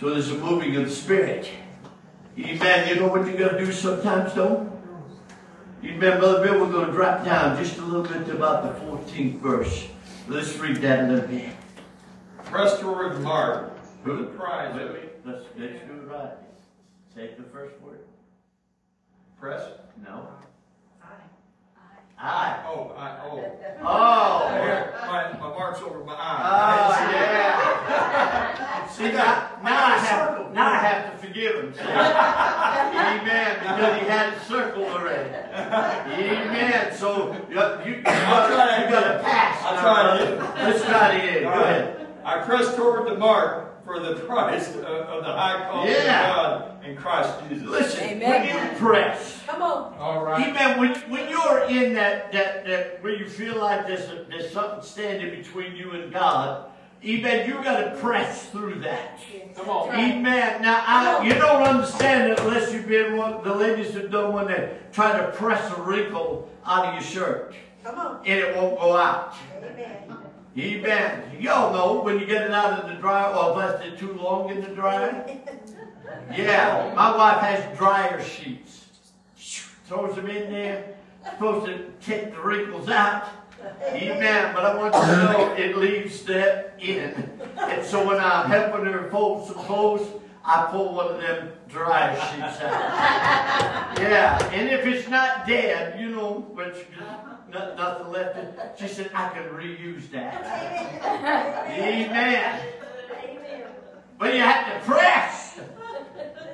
So 0.00 0.10
there's 0.10 0.30
a 0.30 0.34
moving 0.38 0.76
of 0.76 0.84
the 0.84 0.90
Spirit. 0.90 1.48
Amen. 2.38 2.88
You 2.88 2.96
know 2.96 3.08
what 3.08 3.26
you 3.26 3.36
got 3.36 3.52
to 3.52 3.58
do 3.64 3.70
sometimes, 3.72 4.32
though? 4.34 4.68
Amen, 5.84 6.18
Brother 6.20 6.44
Bill, 6.46 6.60
we're 6.64 6.72
going 6.72 6.86
to 6.86 6.92
drop 6.92 7.24
down 7.24 7.56
just 7.62 7.76
a 7.78 7.82
little 7.82 8.02
bit 8.04 8.24
to 8.26 8.36
about 8.36 8.62
the 8.62 8.86
14th 8.86 9.40
verse. 9.40 9.88
Let's 10.28 10.56
read 10.58 10.76
that 10.76 11.04
a 11.04 11.12
little 11.12 11.28
bit. 11.28 11.50
Press 12.44 12.78
toward 12.78 13.14
the 13.16 13.20
mark 13.20 13.72
for 14.04 14.14
the 14.16 14.24
prize 14.24 14.74
Wait, 14.76 14.82
of 14.86 14.92
wait, 14.92 15.10
let's, 15.24 15.44
let's 15.58 15.72
do 15.86 15.92
it 15.94 16.06
right. 16.08 16.30
Say 17.14 17.30
the 17.36 17.42
first 17.44 17.80
word. 17.80 17.98
press. 19.40 19.62
No. 20.06 20.28
I. 22.18 22.62
Oh, 22.68 22.92
I, 22.96 23.18
oh. 23.24 23.38
I. 23.40 23.82
Oh. 23.82 24.62
Here, 24.62 24.94
my, 25.00 25.32
my 25.32 25.48
mark's 25.48 25.80
over 25.80 26.04
my 26.04 26.12
Oh, 26.12 26.16
eye. 26.16 27.10
yeah. 27.12 28.88
See, 28.88 29.10
now, 29.10 29.50
now 29.64 29.86
I 29.86 29.98
have, 29.98 30.52
now 30.54 30.70
I 30.72 30.76
have 30.76 31.20
to 31.72 31.78
forgive 31.78 31.94
him. 31.94 32.02
See? 32.92 32.98
Amen, 33.22 33.58
because 33.60 34.00
he 34.00 34.06
had 34.08 34.32
it 34.34 34.40
circled 34.42 34.86
already. 34.86 35.30
Amen, 35.30 36.94
so 36.94 37.32
you, 37.48 37.56
you, 37.90 37.96
you 37.96 38.02
gotta, 38.02 38.84
you 38.84 38.90
gotta 38.90 39.22
pass. 39.22 39.62
I'll 39.64 39.74
now, 39.76 39.82
try 39.82 40.16
it 40.16 40.22
again. 40.32 40.54
Let's 40.70 40.84
try 40.84 41.12
it 41.14 41.24
again, 41.24 41.42
go 41.44 41.48
All 41.50 41.56
right. 41.56 41.70
ahead. 41.70 42.06
I 42.24 42.38
press 42.42 42.74
toward 42.76 43.08
the 43.08 43.16
mark 43.16 43.84
for 43.84 43.98
the 43.98 44.14
prize 44.14 44.68
of, 44.76 44.84
of 44.84 45.24
the 45.24 45.32
high 45.32 45.68
calling 45.70 45.90
Yeah. 45.90 46.30
of 46.30 46.36
God 46.36 46.84
in 46.84 46.96
Christ 46.96 47.32
Jesus. 47.48 47.66
Listen, 47.68 48.04
Amen. 48.10 48.30
when 48.30 48.72
you 48.72 48.78
press, 48.78 49.42
Come 49.46 49.62
on. 49.62 49.94
All 49.98 50.24
right. 50.24 50.48
Amen. 50.48 50.78
When, 50.78 50.94
when 51.10 51.28
you're 51.28 51.64
in 51.64 51.94
that, 51.94 52.32
that, 52.32 52.64
that 52.66 53.02
where 53.02 53.14
you 53.14 53.28
feel 53.28 53.58
like 53.58 53.86
there's, 53.86 54.08
a, 54.08 54.24
there's 54.30 54.50
something 54.52 54.82
standing 54.82 55.30
between 55.36 55.74
you 55.76 55.90
and 55.92 56.12
God, 56.12 56.70
Amen, 57.04 57.48
you 57.48 57.54
got 57.64 57.80
to 57.80 57.96
press 58.00 58.46
through 58.50 58.78
that. 58.80 59.18
Come 59.56 59.68
on. 59.68 59.88
Amen. 59.88 60.62
Now, 60.62 60.84
I, 60.86 61.24
you 61.24 61.34
don't 61.34 61.62
understand 61.62 62.30
it 62.32 62.38
unless 62.40 62.72
you've 62.72 62.86
been 62.86 63.16
one, 63.16 63.42
the 63.42 63.52
ladies 63.54 63.92
have 63.94 64.10
done 64.10 64.32
when 64.32 64.46
they 64.46 64.76
try 64.92 65.18
to 65.18 65.32
press 65.32 65.76
a 65.76 65.82
wrinkle 65.82 66.48
out 66.64 66.86
of 66.86 66.94
your 66.94 67.02
shirt 67.02 67.54
Come 67.82 67.98
on. 67.98 68.16
and 68.24 68.38
it 68.38 68.54
won't 68.56 68.78
go 68.78 68.96
out. 68.96 69.34
Amen. 69.58 70.16
Amen. 70.56 71.36
Y'all 71.40 71.72
know 71.72 72.02
when 72.02 72.20
you 72.20 72.26
get 72.26 72.42
it 72.42 72.52
out 72.52 72.78
of 72.84 72.88
the 72.88 72.94
dryer 72.96 73.34
or 73.34 73.56
left 73.56 73.84
it 73.84 73.98
too 73.98 74.12
long 74.12 74.50
in 74.50 74.60
the 74.60 74.68
dryer. 74.68 75.26
Yeah, 76.36 76.92
my 76.94 77.16
wife 77.16 77.38
has 77.38 77.76
dryer 77.78 78.22
sheets. 78.22 78.86
Throws 79.86 80.14
them 80.14 80.28
in 80.28 80.52
there. 80.52 80.94
Supposed 81.24 81.66
to 81.66 81.90
take 82.00 82.34
the 82.34 82.40
wrinkles 82.40 82.88
out. 82.88 83.28
Amen. 83.82 84.54
But 84.54 84.64
I 84.64 84.76
want 84.76 84.94
you 84.94 85.00
to 85.00 85.32
know 85.32 85.54
it 85.54 85.76
leaves 85.76 86.22
that 86.24 86.74
in. 86.78 87.30
And 87.56 87.84
so 87.84 88.06
when 88.06 88.18
I'm 88.18 88.48
helping 88.48 88.86
her 88.86 89.10
fold 89.10 89.46
some 89.46 89.56
clothes, 89.56 90.06
I 90.44 90.66
pull 90.70 90.94
one 90.94 91.14
of 91.14 91.20
them 91.20 91.52
dryer 91.68 92.16
sheets 92.16 92.60
out. 92.60 93.98
Yeah, 94.00 94.50
and 94.52 94.68
if 94.68 94.84
it's 94.86 95.08
not 95.08 95.46
dead, 95.46 96.00
you 96.00 96.10
know, 96.10 96.40
which 96.54 96.74
not, 97.50 97.76
nothing 97.76 98.12
left, 98.12 98.36
in, 98.38 98.48
she 98.76 98.92
said 98.92 99.10
I 99.14 99.28
can 99.28 99.44
reuse 99.44 100.10
that. 100.10 100.42
Amen. 101.70 102.10
Amen. 102.10 102.60
But 104.18 104.34
you 104.34 104.40
have 104.40 104.66
to 104.66 104.90
press. 104.90 105.60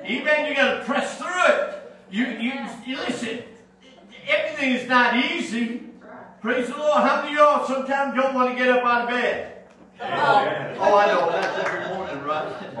Amen. 0.03 0.45
You 0.45 0.55
got 0.55 0.79
to 0.79 0.83
press 0.85 1.17
through 1.17 1.45
it. 1.47 1.75
You, 2.11 2.25
you, 2.25 2.53
you 2.85 2.97
listen. 2.97 3.43
Everything 4.27 4.73
is 4.73 4.87
not 4.87 5.15
easy. 5.15 5.88
Praise 6.41 6.69
the 6.69 6.77
Lord. 6.77 7.03
How 7.03 7.21
many 7.21 7.33
of 7.33 7.37
y'all 7.37 7.67
sometimes 7.67 8.15
don't 8.15 8.33
want 8.33 8.51
to 8.51 8.55
get 8.55 8.69
up 8.69 8.85
out 8.85 9.01
of 9.03 9.09
bed? 9.09 9.65
Amen. 10.01 10.77
Oh, 10.79 10.95
I 10.95 11.07
know. 11.07 11.29
That's 11.29 11.67
every 11.67 11.93
morning, 11.93 12.23
right? 12.23 12.73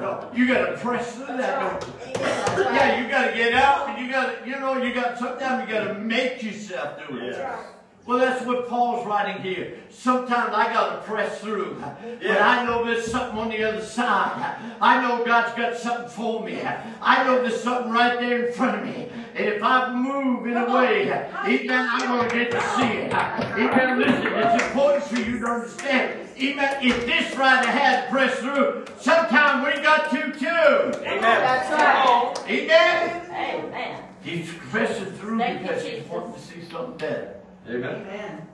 No, 0.00 0.28
you 0.34 0.48
got 0.48 0.70
to 0.70 0.76
press 0.78 1.14
through 1.14 1.36
that. 1.36 1.80
Don't 1.80 1.86
you? 1.86 2.64
Yeah, 2.64 3.00
you 3.00 3.08
got 3.08 3.30
to 3.30 3.36
get 3.36 3.54
up, 3.54 3.88
and 3.90 4.04
you 4.04 4.10
got 4.10 4.42
to, 4.42 4.50
you 4.50 4.58
know, 4.58 4.82
you 4.82 4.92
got. 4.92 5.16
Sometimes 5.18 5.68
you 5.68 5.74
got 5.76 5.84
to 5.84 5.94
make 5.94 6.42
yourself 6.42 7.00
do 7.08 7.18
it. 7.18 7.34
Yeah. 7.34 7.62
Well, 8.06 8.18
that's 8.18 8.44
what 8.44 8.68
Paul's 8.68 9.06
writing 9.06 9.42
here. 9.42 9.78
Sometimes 9.88 10.54
I 10.54 10.72
got 10.72 10.90
to 10.90 11.02
press 11.02 11.40
through. 11.40 11.76
But 11.80 12.40
I 12.40 12.64
know 12.64 12.84
there's 12.84 13.10
something 13.10 13.38
on 13.38 13.48
the 13.48 13.64
other 13.64 13.82
side. 13.82 14.56
I 14.80 15.02
know 15.02 15.24
God's 15.24 15.56
got 15.56 15.76
something 15.76 16.08
for 16.08 16.42
me. 16.44 16.60
I 17.02 17.24
know 17.24 17.42
there's 17.42 17.60
something 17.60 17.92
right 17.92 18.18
there 18.20 18.46
in 18.46 18.52
front 18.52 18.78
of 18.80 18.84
me. 18.86 19.10
And 19.36 19.48
if 19.48 19.62
I 19.62 19.92
move 19.92 20.46
in 20.46 20.56
a 20.56 20.74
way, 20.74 21.10
amen, 21.10 21.88
I'm 21.92 22.08
going 22.08 22.26
to 22.26 22.34
get 22.34 22.50
to 22.52 22.60
see 22.60 22.84
it. 22.84 23.12
Amen, 23.12 23.98
listen, 23.98 24.26
it's 24.28 24.64
important 24.64 25.04
for 25.04 25.20
you 25.20 25.38
to 25.40 25.46
understand. 25.46 26.28
Amen, 26.40 26.76
if 26.82 27.04
this 27.04 27.36
rider 27.36 27.70
has 27.70 28.08
pressed 28.10 28.38
through, 28.38 28.86
sometime 28.98 29.62
we 29.62 29.82
got 29.82 30.10
to 30.10 30.32
too. 30.32 30.46
Amen. 30.46 31.20
That's 31.20 31.70
right. 31.70 32.34
Amen. 32.48 33.30
Amen. 33.30 34.02
He's 34.22 34.50
pressing 34.70 35.12
through 35.12 35.38
Thank 35.38 35.62
because 35.62 35.82
he 35.82 35.90
Jesus. 35.90 36.08
wants 36.08 36.40
to 36.40 36.52
see 36.54 36.64
something 36.70 36.96
better. 36.96 37.36
Amen. 37.68 38.48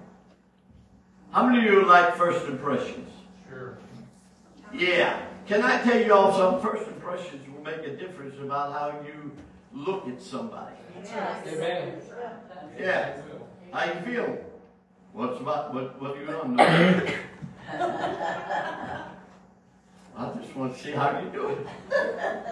How 1.31 1.47
many 1.47 1.59
of 1.59 1.73
you 1.73 1.87
like 1.87 2.16
first 2.16 2.45
impressions? 2.47 3.09
Sure. 3.49 3.79
Yeah. 4.75 5.23
Can 5.47 5.62
I 5.62 5.81
tell 5.83 6.01
you 6.01 6.12
all 6.12 6.33
some 6.33 6.61
first 6.61 6.88
impressions 6.88 7.47
will 7.55 7.62
make 7.62 7.87
a 7.87 7.97
difference 7.97 8.35
about 8.40 8.73
how 8.73 9.01
you 9.07 9.31
look 9.74 10.08
at 10.08 10.20
somebody. 10.20 10.76
Amen. 11.46 12.00
Yeah. 12.78 13.16
How 13.72 13.85
you 13.87 14.00
feel? 14.00 14.38
What's 15.12 15.40
about 15.40 15.74
what 15.74 16.00
what 16.00 16.16
you 16.18 16.26
on? 16.28 16.58
I 20.14 20.35
just 20.40 20.54
want 20.54 20.76
to 20.76 20.82
see 20.82 20.92
how 20.92 21.18
you 21.18 21.28
do 21.30 21.48
it. 21.48 21.66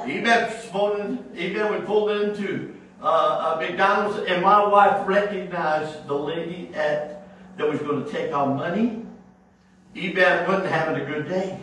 Even 0.07 0.25
this 0.25 0.73
morning, 0.73 1.25
even 1.37 1.73
we 1.73 1.81
pulled 1.81 2.11
into 2.11 2.75
uh, 3.03 3.07
uh, 3.07 3.57
McDonald's, 3.61 4.19
and 4.29 4.43
my 4.43 4.67
wife 4.67 5.07
recognized 5.07 6.07
the 6.07 6.15
lady 6.15 6.71
at 6.75 7.29
that 7.57 7.69
was 7.69 7.81
going 7.81 8.05
to 8.05 8.11
take 8.11 8.33
our 8.33 8.55
money. 8.55 9.05
Eben 9.95 10.49
wasn't 10.49 10.71
having 10.71 11.03
a 11.03 11.05
good 11.05 11.29
day. 11.29 11.59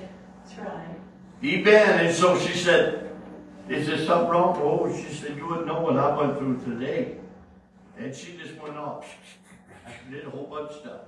That's 0.45 0.59
right. 0.59 0.95
Eben, 1.43 2.05
and 2.05 2.15
so 2.15 2.37
she 2.39 2.53
said, 2.53 3.06
"Is 3.69 3.88
there 3.88 3.97
something 3.97 4.30
wrong?" 4.30 4.58
Oh, 4.62 4.91
she 4.93 5.13
said, 5.13 5.36
"You 5.38 5.47
wouldn't 5.47 5.67
know 5.67 5.82
what 5.82 5.97
I 5.97 6.15
went 6.17 6.38
through 6.38 6.60
today." 6.62 7.17
And 7.97 8.13
she 8.15 8.38
just 8.38 8.60
went 8.62 8.77
off. 8.77 9.06
She 9.88 10.13
did 10.13 10.25
a 10.25 10.30
whole 10.30 10.47
bunch 10.47 10.71
of 10.71 10.75
stuff. 10.82 11.01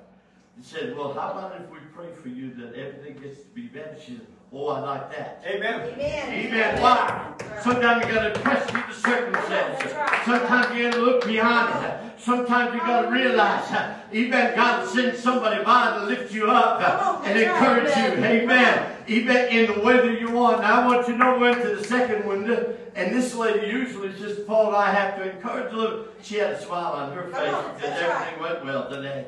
He 0.58 0.64
said, 0.64 0.96
"Well, 0.96 1.14
how 1.14 1.32
about 1.32 1.54
if 1.60 1.70
we 1.70 1.80
pray 1.94 2.08
for 2.22 2.30
you 2.30 2.54
that 2.56 2.76
everything 2.76 3.22
gets 3.22 3.42
to 3.42 3.50
be 3.50 3.64
better?" 3.64 3.96
She 4.00 4.18
said, 4.18 4.28
"Oh, 4.54 4.68
I 4.68 4.80
like 4.80 5.12
that." 5.18 5.44
Amen. 5.46 5.82
Amen. 5.94 6.46
Amen. 6.46 6.82
Why? 6.82 7.34
Sometimes 7.62 8.06
you 8.06 8.14
got 8.14 8.34
to 8.34 8.40
press 8.40 8.70
through 8.70 8.84
the 8.88 8.94
circumstances. 8.94 9.92
Sometimes 10.26 10.78
you 10.78 10.84
got 10.84 10.94
to 10.94 11.02
look 11.02 11.26
behind 11.26 11.86
it. 11.86 12.20
Sometimes 12.20 12.74
you 12.74 12.80
got 12.82 13.04
to 13.04 13.12
realize, 13.12 13.72
uh, 13.72 13.96
Amen. 14.14 14.56
God 14.56 14.82
will 14.82 14.94
send 14.94 15.18
somebody 15.18 15.64
by 15.64 15.98
to 15.98 16.06
lift 16.06 16.34
you 16.34 16.48
up 16.52 16.82
uh, 16.82 17.22
and 17.26 17.40
encourage 17.40 17.96
you. 17.96 18.24
Amen. 18.24 18.96
Amen. 19.10 19.50
In 19.50 19.74
the 19.74 19.80
weather 19.82 20.14
you're 20.14 20.38
on. 20.38 20.62
Now 20.62 20.82
I 20.82 20.88
want 20.88 21.08
you 21.08 21.14
to 21.14 21.20
know 21.20 21.40
we're 21.40 21.58
into 21.58 21.76
the 21.76 21.84
second 21.84 22.28
window, 22.28 22.78
and 22.96 23.16
this 23.16 23.34
lady 23.34 23.68
usually 23.68 24.14
just 24.14 24.46
Paul 24.46 24.68
and 24.68 24.76
I 24.76 24.92
have 24.92 25.18
to 25.18 25.32
encourage 25.32 25.74
a 25.74 25.76
little. 25.76 26.06
She 26.22 26.36
had 26.36 26.52
a 26.52 26.62
smile 26.62 26.94
on 26.94 27.12
her 27.14 27.24
face 27.24 27.32
because 27.76 28.02
everything 28.02 28.42
went 28.42 28.66
well 28.66 28.88
today. 28.90 29.26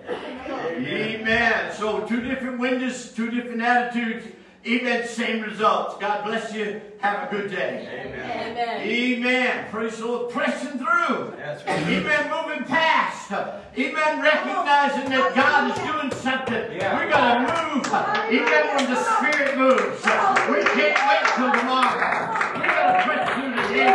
Amen. 0.47 1.73
So 1.73 2.05
two 2.05 2.21
different 2.21 2.59
windows, 2.59 3.11
two 3.11 3.31
different 3.31 3.61
attitudes. 3.61 4.27
Amen. 4.65 5.07
Same 5.07 5.41
results. 5.41 5.97
God 5.99 6.23
bless 6.23 6.53
you. 6.53 6.81
Have 6.99 7.27
a 7.27 7.35
good 7.35 7.49
day. 7.49 8.05
Amen. 8.05 8.51
Amen. 8.51 8.81
Amen. 8.81 9.65
Praise 9.71 9.97
the 9.97 10.05
Lord. 10.05 10.31
Pressing 10.31 10.77
through. 10.77 11.33
That's 11.35 11.65
right. 11.65 11.79
Amen. 11.79 12.29
Moving 12.29 12.65
past. 12.65 13.31
Amen. 13.31 14.21
Recognizing 14.21 15.09
that 15.09 15.33
God 15.33 15.71
is 15.71 15.77
doing 15.81 16.11
something. 16.21 16.77
Yeah. 16.77 16.93
We 16.93 17.09
got 17.09 17.33
to 17.33 17.73
move. 17.73 17.87
Amen. 17.89 18.75
When 18.77 18.85
the 18.85 19.01
Spirit 19.01 19.57
moves. 19.57 19.97
We 20.45 20.61
can't 20.77 20.99
wait 21.09 21.25
till 21.33 21.51
tomorrow. 21.57 22.29
We 22.53 22.61
got 22.61 22.85
to 22.85 23.01
press 23.01 23.33
through 23.33 23.57
the 23.57 23.65
day. 23.73 23.89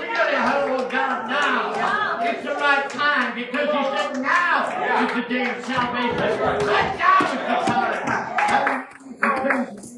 We 0.00 0.06
got 0.16 0.30
to 0.32 0.40
hold 0.40 0.90
God 0.90 1.28
now. 1.28 2.24
It's 2.24 2.42
the 2.42 2.54
right 2.54 2.88
time 2.88 3.34
because 3.34 3.68
He 3.68 3.82
said 3.84 4.22
now 4.22 5.04
is 5.04 5.12
the 5.12 5.28
day 5.28 5.44
of 5.50 5.62
salvation. 5.66 6.40
Right 6.66 6.96
now 6.96 7.20
is 7.20 7.36
the 7.36 7.56
time. 7.68 7.90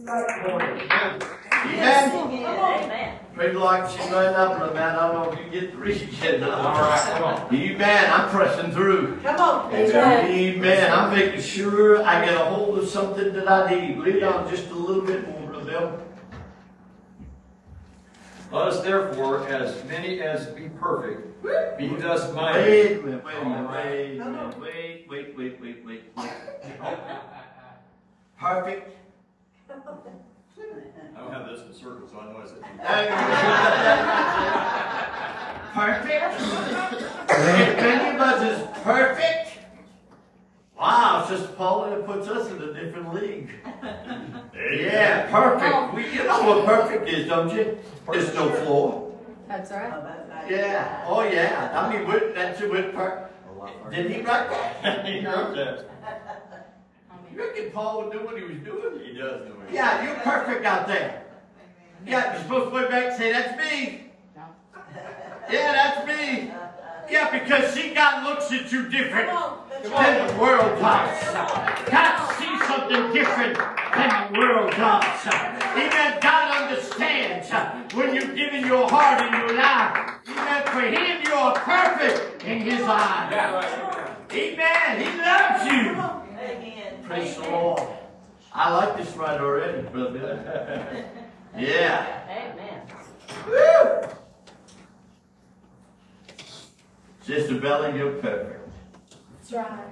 Amen. 0.08 1.22
Amen. 1.52 3.18
Praise 3.34 3.52
the 3.52 3.58
Lord, 3.58 3.90
she's 3.90 4.10
running 4.10 4.34
up, 4.34 4.58
but 4.58 4.74
man, 4.74 4.96
I 4.96 5.12
don't 5.12 5.14
know 5.14 5.32
if 5.32 5.38
you 5.38 5.60
get 5.60 5.72
the 5.72 5.78
reach 5.78 6.02
yet. 6.20 6.42
All 6.42 6.72
right, 6.72 7.00
come 7.12 7.22
on. 7.24 7.54
Amen. 7.54 8.10
I'm 8.12 8.28
pressing 8.30 8.72
through. 8.72 9.20
Come 9.20 9.40
on. 9.40 9.72
Amen. 9.72 10.30
Amen. 10.30 10.92
I'm 10.92 11.16
making 11.16 11.40
sure 11.40 12.04
I 12.04 12.24
get 12.24 12.34
a 12.34 12.44
hold 12.44 12.78
of 12.78 12.88
something 12.88 13.32
that 13.32 13.48
I 13.48 13.70
need. 13.70 13.98
Lead 13.98 14.22
on 14.24 14.50
just 14.50 14.68
a 14.70 14.74
little 14.74 15.02
bit 15.02 15.28
more, 15.28 15.48
Brother 15.48 15.64
Bill. 15.70 16.02
Let 18.50 18.68
us 18.68 18.80
therefore, 18.82 19.46
as 19.48 19.82
many 19.84 20.20
as 20.20 20.48
be 20.48 20.68
perfect, 20.68 21.42
be 21.78 21.88
thus 21.96 22.34
minded. 22.34 22.66
Wait 22.66 22.98
a 22.98 23.02
minute, 23.06 23.24
wait 23.24 23.34
a 23.34 23.44
minute, 23.44 23.70
wait 23.70 24.20
a 24.20 24.24
minute, 24.24 24.60
wait, 24.60 25.06
wait, 25.08 25.38
wait, 25.38 25.60
wait, 25.60 25.84
wait, 25.86 26.16
wait. 26.16 26.16
Perfect. 28.38 29.01
I 31.22 31.24
don't 31.24 31.34
have 31.34 31.46
this 31.46 31.62
to 31.66 31.72
circle, 31.72 32.08
so 32.08 32.18
I 32.18 32.32
know 32.32 32.40
it's 32.40 32.52
perfect. 35.72 36.40
if 37.30 37.78
any 37.78 38.16
of 38.16 38.20
us 38.20 38.58
is 38.58 38.66
perfect, 38.82 39.58
wow, 40.76 41.24
Sister 41.28 41.52
Paula, 41.52 41.98
it 41.98 42.06
puts 42.06 42.26
us 42.26 42.50
in 42.50 42.60
a 42.60 42.72
different 42.72 43.14
league. 43.14 43.50
Yeah, 44.72 45.30
perfect. 45.30 45.72
Oh. 45.74 45.92
We, 45.94 46.10
you 46.10 46.24
know 46.24 46.42
what 46.42 46.66
perfect 46.66 47.08
is, 47.08 47.28
don't 47.28 47.54
you? 47.54 47.78
There's 48.10 48.34
no 48.34 48.50
flaw. 48.50 48.90
Oh, 48.92 49.14
that's 49.48 49.70
right. 49.70 50.50
Yeah. 50.50 51.04
Oh 51.06 51.22
yeah. 51.22 51.70
I 51.72 51.92
mean, 51.92 52.08
we're, 52.08 52.32
that's 52.32 52.60
with 52.60 52.94
per. 52.94 53.28
Did 53.90 54.10
he 54.10 54.22
write 54.22 54.50
that? 54.50 55.06
he 55.06 55.24
wrote 55.24 55.54
that. 55.54 55.88
You 57.32 57.38
reckon 57.38 57.70
Paul 57.70 58.04
would 58.04 58.12
do 58.12 58.24
what 58.24 58.36
he 58.36 58.44
was 58.44 58.58
doing? 58.58 59.00
He 59.04 59.14
does 59.14 59.48
know 59.48 59.54
it. 59.66 59.72
Yeah, 59.72 60.04
you're 60.04 60.16
perfect 60.16 60.66
out 60.66 60.86
there. 60.86 61.24
Yeah, 62.06 62.34
you're 62.34 62.42
supposed 62.42 62.70
to 62.70 62.74
look 62.76 62.90
back 62.90 63.04
and 63.06 63.16
say, 63.16 63.32
that's 63.32 63.56
me. 63.58 64.10
No. 64.36 64.42
Yeah, 65.50 65.72
that's 65.72 66.06
me. 66.06 66.52
Yeah, 67.10 67.30
because 67.30 67.72
see, 67.72 67.94
God 67.94 68.24
looks 68.24 68.52
at 68.52 68.70
you 68.70 68.88
different 68.88 69.28
Come 69.28 69.36
on. 69.36 69.58
That's 69.70 69.88
than 69.88 70.28
the 70.28 70.42
world 70.42 70.78
does. 70.78 71.34
God 71.90 72.32
sees 72.38 72.66
something 72.66 73.12
different 73.12 73.58
than 73.94 74.32
the 74.32 74.38
world 74.38 74.70
does. 74.72 75.26
Amen. 75.26 76.18
God 76.20 76.62
understands 76.62 77.50
when 77.94 78.14
you're 78.14 78.34
giving 78.34 78.66
your 78.66 78.88
heart 78.88 79.20
and 79.20 79.34
your 79.34 79.56
life. 79.58 80.20
Amen. 80.28 80.62
For 80.66 80.80
Him, 80.80 81.22
you 81.26 81.32
are 81.34 81.54
perfect 81.54 82.44
in 82.44 82.60
His 82.60 82.82
eyes. 82.82 83.32
Amen. 84.32 85.00
He 85.00 85.18
loves 85.18 85.66
you. 85.66 86.21
Amen. 87.04 87.08
Praise 87.08 87.36
the 87.36 87.42
Lord. 87.42 87.82
I 88.52 88.74
like 88.74 88.96
this 88.96 89.16
right 89.16 89.40
already, 89.40 89.82
brother. 89.88 91.06
Yeah. 91.54 92.22
Amen. 92.30 92.80
Woo! 93.46 94.08
Sister 97.20 97.60
Bella, 97.60 97.94
you're 97.94 98.12
perfect. 98.12 98.70
That's 99.38 99.52
right. 99.52 99.84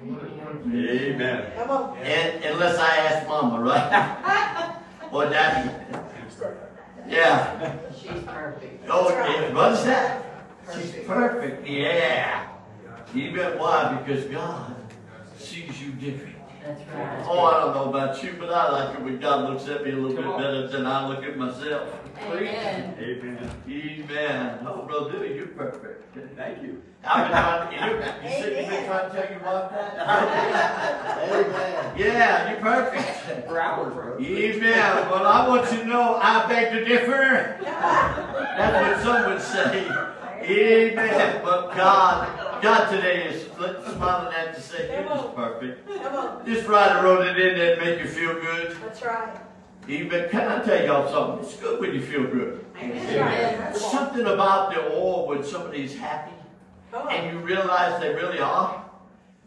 Amen. 0.67 1.53
Come 1.57 1.71
on. 1.71 1.99
And, 1.99 2.45
unless 2.45 2.79
I 2.79 2.97
ask 2.97 3.29
Mama, 3.29 3.61
right? 3.61 4.77
or 5.13 5.29
Daddy. 5.29 5.71
Yeah. 7.07 7.77
She's 8.01 8.23
perfect. 8.23 8.87
Oh, 8.89 9.11
yeah. 9.11 9.53
what's 9.53 9.85
that? 9.85 10.25
She's 10.75 10.95
perfect. 11.07 11.69
Yeah. 11.69 12.49
You 13.13 13.35
bet 13.35 13.59
why? 13.59 14.01
Because 14.03 14.25
God 14.25 14.77
sees 15.37 15.83
you 15.83 15.93
different. 15.93 16.40
That's 16.65 16.81
right. 16.91 17.27
Oh, 17.27 17.41
I 17.41 17.61
don't 17.61 17.75
know 17.75 17.89
about 17.89 18.23
you, 18.23 18.35
but 18.39 18.51
I 18.51 18.71
like 18.71 18.99
it 18.99 19.03
when 19.03 19.19
God 19.19 19.51
looks 19.51 19.67
at 19.69 19.85
me 19.85 19.93
a 19.93 19.97
little 19.97 20.17
bit 20.17 20.37
better 20.37 20.69
than 20.69 20.87
I 20.87 21.09
look 21.09 21.25
at 21.25 21.37
myself. 21.37 21.89
Amen. 22.23 22.95
Amen. 22.99 23.51
Amen. 23.67 24.59
Oh, 24.67 24.83
brother, 24.83 25.11
Billy, 25.13 25.37
you're 25.37 25.47
perfect. 25.49 26.15
Thank 26.37 26.63
you. 26.63 26.83
I've 27.03 27.29
been 27.29 27.33
trying, 27.33 27.73
you, 27.73 27.97
you 27.97 28.43
said 28.43 28.59
you've 28.59 28.69
been 28.69 28.85
trying 28.85 29.11
to 29.11 29.17
tell 29.17 29.31
your 29.31 29.41
wife 29.41 29.71
that? 29.71 31.29
Amen. 31.33 31.99
Yeah, 31.99 32.51
you're 32.51 32.61
perfect. 32.61 33.47
For 33.49 33.61
hours, 33.61 33.95
bro. 33.95 34.19
Amen. 34.21 35.11
Well, 35.11 35.27
I 35.27 35.49
want 35.49 35.73
you 35.73 35.79
to 35.79 35.85
know 35.87 36.17
I 36.17 36.47
beg 36.47 36.73
to 36.73 36.85
differ. 36.85 37.59
That's 37.63 39.05
what 39.07 39.17
some 39.17 39.33
would 39.33 39.41
say. 39.41 39.89
Amen. 40.43 41.41
But 41.43 41.75
God, 41.75 42.50
God 42.63 42.91
today 42.91 43.29
is 43.29 43.47
smiling 43.95 44.35
at 44.35 44.55
to 44.55 44.61
say 44.61 44.85
it 44.85 45.11
is 45.11 45.23
perfect. 45.35 45.87
This 46.45 46.67
writer 46.67 47.03
wrote 47.03 47.27
it 47.27 47.39
in 47.39 47.57
there 47.57 47.77
to 47.77 47.85
make 47.85 48.01
you 48.01 48.09
feel 48.09 48.35
good. 48.35 48.77
That's 48.83 49.03
right. 49.03 49.41
Amen. 49.89 50.29
Can 50.31 50.49
I 50.49 50.63
tell 50.63 50.85
y'all 50.85 51.11
something? 51.11 51.45
It's 51.45 51.57
good 51.57 51.81
when 51.81 51.95
you 51.95 52.03
feel 52.03 52.25
good. 52.25 52.65
Amen. 52.77 53.75
Something 53.75 54.27
about 54.27 54.75
the 54.75 54.93
oil 54.93 55.27
when 55.27 55.43
somebody's 55.43 55.97
happy 55.97 56.33
and 57.11 57.33
you 57.33 57.45
realize 57.45 58.01
they 58.01 58.15
really 58.15 58.41
are 58.41 58.90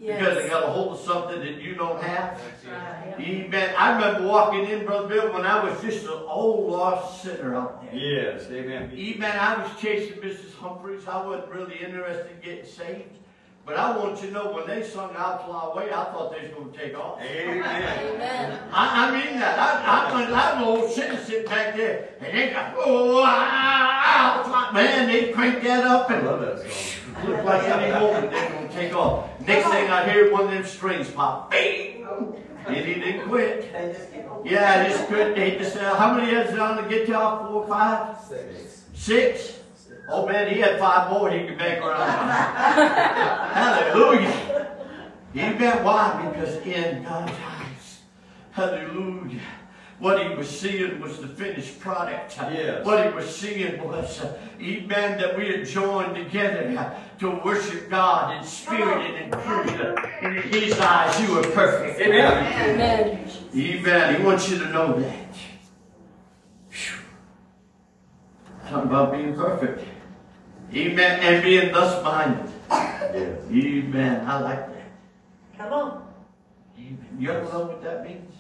because 0.06 0.38
they 0.38 0.50
got 0.50 0.64
a 0.64 0.68
hold 0.68 0.94
of 0.94 1.00
something 1.00 1.40
that 1.40 1.62
you 1.62 1.76
don't 1.76 2.02
have. 2.04 2.38
That's 2.40 2.66
right. 2.66 3.16
Amen. 3.20 3.74
I 3.78 3.94
remember 3.96 4.28
walking 4.28 4.66
in, 4.66 4.86
Brother 4.86 5.08
Bill, 5.08 5.34
when 5.34 5.46
I 5.46 5.64
was 5.64 5.82
just 5.82 6.06
an 6.06 6.20
old 6.28 6.72
lost 6.72 7.22
sinner 7.24 7.56
out 7.56 7.84
there. 7.84 7.96
Yes, 7.96 8.48
amen. 8.52 8.92
Amen. 8.94 9.40
I 9.40 9.62
was 9.64 9.72
chasing 9.80 10.18
Mrs. 10.18 10.54
Humphreys. 10.56 11.08
I 11.08 11.26
wasn't 11.26 11.50
really 11.50 11.76
interested 11.78 12.32
in 12.32 12.42
getting 12.42 12.66
saved. 12.66 13.18
But 13.66 13.78
I 13.78 13.96
want 13.96 14.22
you 14.22 14.28
to 14.28 14.34
know 14.34 14.52
when 14.52 14.68
they 14.68 14.84
sung 14.84 15.12
I'll 15.18 15.38
Fly 15.46 15.72
Away, 15.72 15.90
I 15.94 16.04
thought 16.12 16.34
they 16.36 16.42
was 16.48 16.52
going 16.54 16.74
to 16.74 16.78
take 16.78 16.98
off. 17.00 17.22
Amen. 17.22 17.60
Amen. 18.14 18.60
I, 18.74 19.08
I 19.08 19.12
mean 19.12 19.40
that. 19.40 19.58
I, 19.58 20.10
I, 20.12 20.22
was- 20.22 20.34
I'm 20.34 20.58
an 20.58 20.64
old 20.68 20.92
sinner 20.92 21.18
sitting 21.24 21.46
back 21.46 21.78
there, 21.78 22.10
and 22.20 22.38
they 22.38 22.50
got, 22.50 22.74
oh, 22.78 23.24
I'll 23.26 24.44
fly. 24.44 24.72
Man, 24.74 25.08
they 25.08 25.32
crank 25.32 25.64
that 25.64 25.86
up 25.86 26.10
I 26.12 26.16
and 26.16 26.26
love 26.28 26.42
that 26.42 26.60
song. 26.70 27.30
look 27.30 27.44
like 27.46 27.64
any 27.64 27.92
moment 27.94 28.32
they're 28.32 28.50
going 28.50 28.68
to 28.68 28.74
take 28.74 28.94
off. 28.94 29.30
Next 29.46 29.70
thing 29.70 29.90
I 29.90 30.10
hear, 30.10 30.32
one 30.32 30.46
of 30.46 30.52
them 30.52 30.64
strings 30.64 31.10
pop. 31.12 31.52
Bing! 31.52 32.06
And 32.66 32.76
he 32.76 32.94
didn't 32.94 33.28
quit. 33.28 33.70
Yeah, 34.46 34.84
he 34.84 34.90
just 34.90 35.08
quit. 35.08 35.36
They 35.36 35.58
just, 35.58 35.76
uh, 35.76 35.96
how 35.96 36.14
many 36.14 36.32
heads 36.32 36.58
on 36.58 36.78
the 36.78 36.84
guitar? 36.84 37.46
Four, 37.48 37.68
five? 37.68 38.18
Six. 38.26 38.84
Six? 38.94 39.60
Oh 40.10 40.28
man, 40.28 40.54
he 40.54 40.60
had 40.60 40.80
five 40.80 41.10
more 41.10 41.32
he 41.32 41.46
could 41.48 41.58
make 41.58 41.80
around. 41.80 42.30
Hallelujah. 43.54 44.68
Amen. 45.36 45.84
Why? 45.84 46.32
Because 46.32 46.58
in 46.66 47.04
God's 47.04 47.32
eyes, 47.32 48.00
hallelujah. 48.52 49.42
What 50.00 50.28
he 50.28 50.36
was 50.36 50.50
seeing 50.50 51.00
was 51.00 51.20
the 51.20 51.28
finished 51.28 51.80
product. 51.80 52.36
Yes. 52.38 52.86
What 52.86 53.06
he 53.06 53.14
was 53.14 53.34
seeing 53.34 53.82
was, 53.84 54.22
uh, 54.22 54.38
amen, 54.60 55.20
that 55.20 55.38
we 55.38 55.48
had 55.48 55.66
joined 55.66 56.16
together 56.16 56.76
uh, 56.78 56.94
to 57.20 57.30
worship 57.44 57.90
God 57.90 58.36
in 58.38 58.44
spirit 58.44 58.98
and 58.98 59.34
in 59.34 59.40
truth. 59.40 59.98
And 60.22 60.38
in 60.38 60.44
his 60.44 60.78
eyes, 60.80 61.22
you 61.22 61.36
were 61.36 61.44
perfect. 61.44 62.02
Amen. 62.02 62.72
Amen. 62.72 63.30
Amen. 63.56 64.16
He 64.20 64.26
wants 64.26 64.50
you 64.50 64.58
to 64.60 64.70
know 64.70 65.00
that. 65.00 65.28
Phew. 66.70 67.00
Something 68.70 68.90
about 68.90 69.14
being 69.14 69.36
perfect. 69.36 69.88
Amen. 70.74 71.20
And 71.22 71.44
being 71.44 71.72
thus 71.72 72.04
minded. 72.04 72.52
Yes. 72.70 73.40
Amen. 73.50 74.28
I 74.28 74.40
like 74.40 74.68
that. 74.68 74.92
Come 75.58 75.74
on. 75.74 76.08
Amen. 76.78 77.18
You 77.20 77.32
ever 77.32 77.44
know 77.54 77.66
what 77.68 77.84
that 77.84 78.04
means? 78.04 78.34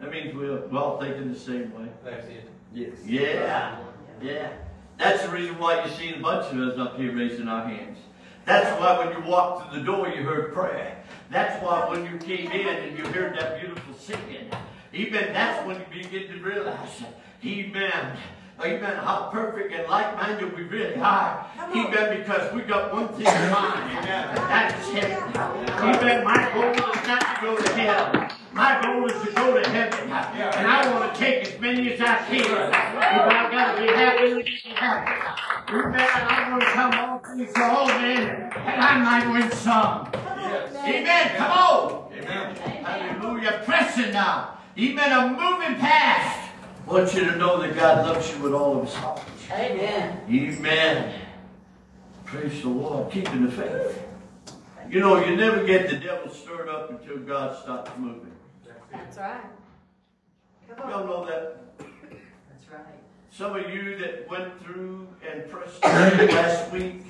That 0.00 0.10
means 0.10 0.34
we're, 0.34 0.66
we're 0.66 0.78
all 0.78 1.00
thinking 1.00 1.32
the 1.32 1.38
same 1.38 1.72
way. 1.74 1.88
That's 2.04 2.26
it. 2.26 2.48
Yes. 2.72 2.92
Yeah. 3.04 3.78
Yeah. 4.22 4.52
That's 4.98 5.22
the 5.22 5.30
reason 5.30 5.58
why 5.58 5.84
you 5.84 5.90
see 5.90 6.14
a 6.14 6.18
bunch 6.18 6.52
of 6.52 6.58
us 6.58 6.78
up 6.78 6.96
here 6.96 7.14
raising 7.14 7.48
our 7.48 7.66
hands. 7.66 7.98
That's 8.44 8.78
why 8.80 9.04
when 9.04 9.16
you 9.16 9.28
walked 9.28 9.70
through 9.70 9.80
the 9.80 9.86
door, 9.86 10.08
you 10.08 10.22
heard 10.22 10.52
prayer. 10.52 11.02
That's 11.30 11.62
why 11.64 11.88
when 11.88 12.04
you 12.04 12.18
came 12.18 12.50
in 12.50 12.76
and 12.76 12.98
you 12.98 13.04
heard 13.06 13.38
that 13.38 13.60
beautiful 13.60 13.94
singing, 13.94 14.50
even 14.92 15.32
that's 15.32 15.66
when 15.66 15.80
you 15.80 16.02
begin 16.02 16.28
to 16.28 16.38
realize, 16.44 17.02
Amen. 17.44 18.16
Amen. 18.60 18.96
How 18.96 19.28
perfect 19.32 19.72
and 19.72 19.88
like-minded 19.88 20.56
we 20.56 20.62
really 20.62 20.94
are. 20.96 21.46
Amen. 21.58 22.18
Because 22.18 22.52
we 22.54 22.62
got 22.62 22.92
one 22.92 23.08
thing 23.08 23.26
in 23.26 23.50
mind. 23.50 23.98
Amen. 23.98 24.34
That 24.36 24.78
is 24.78 24.88
heaven. 24.92 25.40
Amen. 25.82 26.24
My 26.24 26.50
goal 26.54 26.90
is 26.90 27.06
not 27.08 27.20
to 27.20 27.40
go 27.40 27.56
to 27.56 27.72
hell. 27.72 28.30
My 28.54 28.80
goal 28.80 29.10
is 29.10 29.20
to 29.26 29.32
go 29.32 29.60
to 29.60 29.68
heaven. 29.68 30.10
And 30.10 30.66
I 30.68 30.92
want 30.92 31.12
to 31.12 31.20
take 31.20 31.44
as 31.44 31.60
many 31.60 31.92
as 31.92 32.00
I 32.00 32.18
can. 32.18 32.40
If 32.40 32.48
I've 32.48 33.50
got 33.50 33.74
to 33.74 33.82
be 33.82 33.88
happy, 33.88 34.28
let 34.28 34.36
me 34.36 34.42
be 34.44 34.70
happy. 34.70 35.74
Amen. 35.74 36.00
I 36.00 36.50
want 36.50 36.62
to 36.62 36.68
come 36.68 36.94
all 36.94 37.18
things 37.18 37.52
to 37.52 37.64
all 37.64 37.90
oh, 37.90 37.98
men. 38.00 38.52
And 38.54 38.80
I 38.80 38.98
might 39.02 39.32
win 39.32 39.50
some. 39.50 40.08
Amen. 40.84 41.36
Come 41.36 41.50
on. 41.50 42.12
Amen. 42.12 42.54
Hallelujah. 42.54 43.62
Pressing 43.64 44.12
now. 44.12 44.58
Amen. 44.78 45.12
I'm 45.12 45.32
moving 45.32 45.74
past. 45.80 46.52
I 46.86 46.92
want 46.92 47.12
you 47.12 47.24
to 47.24 47.36
know 47.36 47.60
that 47.60 47.74
God 47.74 48.06
loves 48.06 48.32
you 48.32 48.40
with 48.40 48.52
all 48.52 48.78
of 48.78 48.84
his 48.84 48.94
heart. 48.94 49.20
Amen. 49.50 50.20
Amen. 50.30 51.20
Praise 52.24 52.62
the 52.62 52.68
Lord. 52.68 53.10
Keeping 53.10 53.46
the 53.46 53.50
faith. 53.50 54.00
You 54.88 55.00
know, 55.00 55.24
you 55.24 55.34
never 55.34 55.66
get 55.66 55.90
the 55.90 55.96
devil 55.96 56.32
stirred 56.32 56.68
up 56.68 56.90
until 56.90 57.18
God 57.18 57.60
stops 57.60 57.90
moving. 57.98 58.33
That's 58.94 59.18
right. 59.18 59.40
Come 60.76 60.90
Y'all 60.90 61.06
know 61.06 61.26
that? 61.26 61.56
That's 61.78 62.70
right. 62.72 62.80
Some 63.30 63.56
of 63.56 63.68
you 63.70 63.98
that 63.98 64.28
went 64.30 64.62
through 64.62 65.08
and 65.28 65.50
pressed 65.50 65.80
through 65.82 66.26
last 66.28 66.72
week, 66.72 67.02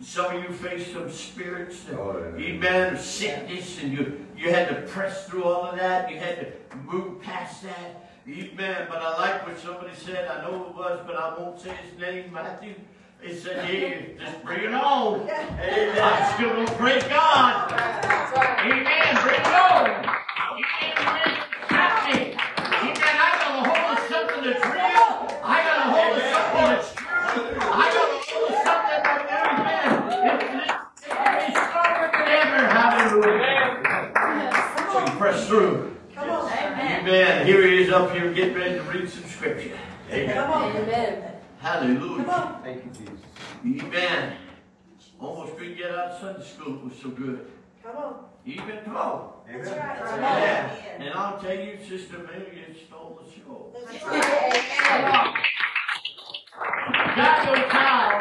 some 0.00 0.36
of 0.36 0.42
you 0.42 0.50
faced 0.52 0.92
some 0.92 1.10
spirits, 1.10 1.84
that, 1.84 1.98
Oh, 1.98 2.32
yeah. 2.36 2.44
amen, 2.44 2.94
of 2.94 3.00
sickness, 3.00 3.80
and 3.82 3.92
you, 3.92 4.26
you 4.36 4.50
had 4.50 4.68
to 4.68 4.74
press 4.82 5.26
through 5.28 5.44
all 5.44 5.64
of 5.64 5.76
that. 5.78 6.10
You 6.10 6.18
had 6.18 6.38
to 6.70 6.76
move 6.78 7.22
past 7.22 7.62
that. 7.62 8.10
Amen. 8.28 8.86
But 8.88 8.98
I 9.02 9.18
like 9.18 9.46
what 9.46 9.58
somebody 9.58 9.94
said. 9.96 10.28
I 10.28 10.42
know 10.42 10.66
it 10.68 10.76
was, 10.76 11.00
but 11.06 11.16
I 11.16 11.36
won't 11.38 11.60
say 11.60 11.70
his 11.90 11.98
name, 12.00 12.32
Matthew. 12.32 12.74
He 13.20 13.34
said, 13.34 13.64
hey, 13.64 14.16
just 14.18 14.42
bring 14.44 14.64
it 14.64 14.74
on. 14.74 15.20
Amen. 15.30 15.98
I'm 16.00 16.34
still 16.34 16.50
going 16.50 16.66
to 16.66 16.72
praise 16.74 17.02
God. 17.04 17.70
That's 17.70 18.36
right. 18.36 18.66
Amen. 18.66 19.22
Bring 19.24 19.40
it 19.40 19.46
on. 19.46 20.21
through. 35.52 35.96
Come 36.14 36.30
on. 36.30 36.50
Amen. 36.50 37.00
Amen. 37.00 37.46
Here 37.46 37.66
he 37.66 37.82
is 37.82 37.90
up 37.90 38.10
here 38.12 38.32
getting 38.32 38.54
ready 38.54 38.74
to 38.76 38.82
read 38.82 39.08
some 39.08 39.24
scripture. 39.24 39.78
Amen. 40.10 40.34
Come 40.34 40.50
on. 40.50 40.76
Amen. 40.76 41.32
Hallelujah. 41.58 42.24
Come 42.24 42.30
on. 42.30 42.62
Thank 42.62 42.84
you, 42.84 42.90
Jesus. 42.90 43.84
Amen. 43.84 44.36
Almost 45.20 45.56
couldn't 45.58 45.76
get 45.76 45.90
out 45.90 46.12
of 46.12 46.20
Sunday 46.20 46.44
school. 46.44 46.76
It 46.76 46.84
was 46.84 46.94
so 47.00 47.10
good. 47.10 47.50
Come 47.82 47.96
on. 47.96 48.14
Even 48.46 48.82
tomorrow. 48.82 49.34
Amen. 49.48 49.60
Right. 49.60 49.68
That's 49.68 50.80
And 50.98 51.14
I'll 51.14 51.38
tell 51.38 51.54
you, 51.54 51.78
Sister 51.86 52.16
Amelia 52.16 52.74
stole 52.86 53.20
the 53.22 53.30
show. 53.30 53.72
That's 53.86 54.04
right. 54.04 54.52
Come. 54.78 55.34
Got 57.14 57.44
no 57.46 57.68
time 57.68 58.11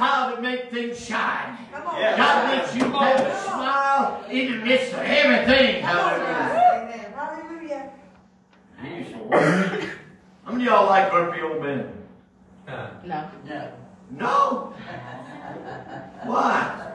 how 0.00 0.34
to 0.34 0.40
make 0.40 0.70
things 0.70 1.04
shine. 1.04 1.58
Come 1.72 1.86
on. 1.86 2.00
Yeah. 2.00 2.16
God 2.16 2.56
lets 2.56 2.74
you 2.74 2.84
have 2.84 3.20
a 3.20 3.40
smile 3.42 4.24
in 4.30 4.50
the 4.52 4.64
midst 4.64 4.92
of 4.94 5.00
everything. 5.00 5.82
Hallelujah. 5.82 6.90
Amen. 6.90 7.12
Hallelujah. 7.14 7.90
He's 8.82 9.12
the 9.12 9.18
Lord. 9.18 9.90
How 10.44 10.52
many 10.52 10.64
of 10.66 10.70
y'all 10.72 10.86
like 10.86 11.10
grumpy 11.10 11.42
old 11.42 11.62
men? 11.62 11.92
No. 13.04 13.30
No. 13.46 13.72
No. 14.10 14.74
Why? 16.24 16.92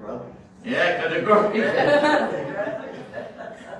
Grumpy. 0.00 0.32
Yeah, 0.64 0.96
because 0.96 1.10
they're 1.12 1.22
grumpy. 1.22 1.58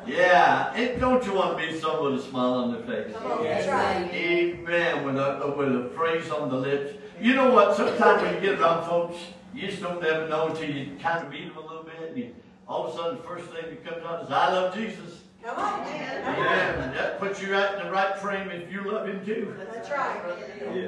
yeah. 0.07 0.73
And 0.75 1.01
don't 1.01 1.25
you 1.27 1.35
want 1.35 1.59
to 1.59 1.67
be 1.67 1.79
someone 1.79 2.13
with 2.15 2.25
a 2.25 2.29
smile 2.29 2.55
on 2.55 2.73
their 2.73 2.83
face? 2.83 3.13
Come 3.17 3.33
on. 3.33 3.43
That's 3.43 3.67
right. 3.67 4.09
Amen. 4.13 5.05
With 5.05 5.17
a, 5.17 5.55
with 5.57 5.69
a 5.75 5.91
phrase 5.97 6.31
on 6.31 6.49
the 6.49 6.57
lips. 6.57 6.93
You 7.21 7.35
know 7.35 7.53
what? 7.53 7.77
Sometimes 7.77 8.23
when 8.23 8.35
you 8.35 8.41
get 8.41 8.61
around 8.61 8.87
folks, 8.87 9.17
you 9.55 9.69
just 9.69 9.81
don't 9.81 10.05
ever 10.05 10.29
know 10.29 10.49
until 10.49 10.71
you 10.71 10.97
kind 11.01 11.25
of 11.25 11.31
meet 11.33 11.49
them 11.49 11.57
a 11.57 11.67
little 11.67 11.85
bit. 11.85 12.11
And 12.11 12.19
you, 12.19 12.35
all 12.69 12.87
of 12.87 12.95
a 12.95 12.97
sudden, 12.97 13.17
the 13.17 13.23
first 13.23 13.47
thing 13.47 13.65
that 13.65 13.85
comes 13.85 14.05
out 14.05 14.25
is, 14.25 14.31
I 14.31 14.53
love 14.53 14.75
Jesus. 14.75 15.23
Come 15.43 15.59
on. 15.59 15.81
Amen. 15.81 16.95
That 16.95 17.19
puts 17.21 17.41
you 17.41 17.53
right 17.53 17.75
in 17.79 17.87
the 17.87 17.91
right 17.91 18.19
frame 18.19 18.51
if 18.51 18.71
you 18.71 18.83
love 18.83 19.07
him 19.09 19.25
too. 19.25 19.55
That's 19.73 19.89
right. 19.91 20.21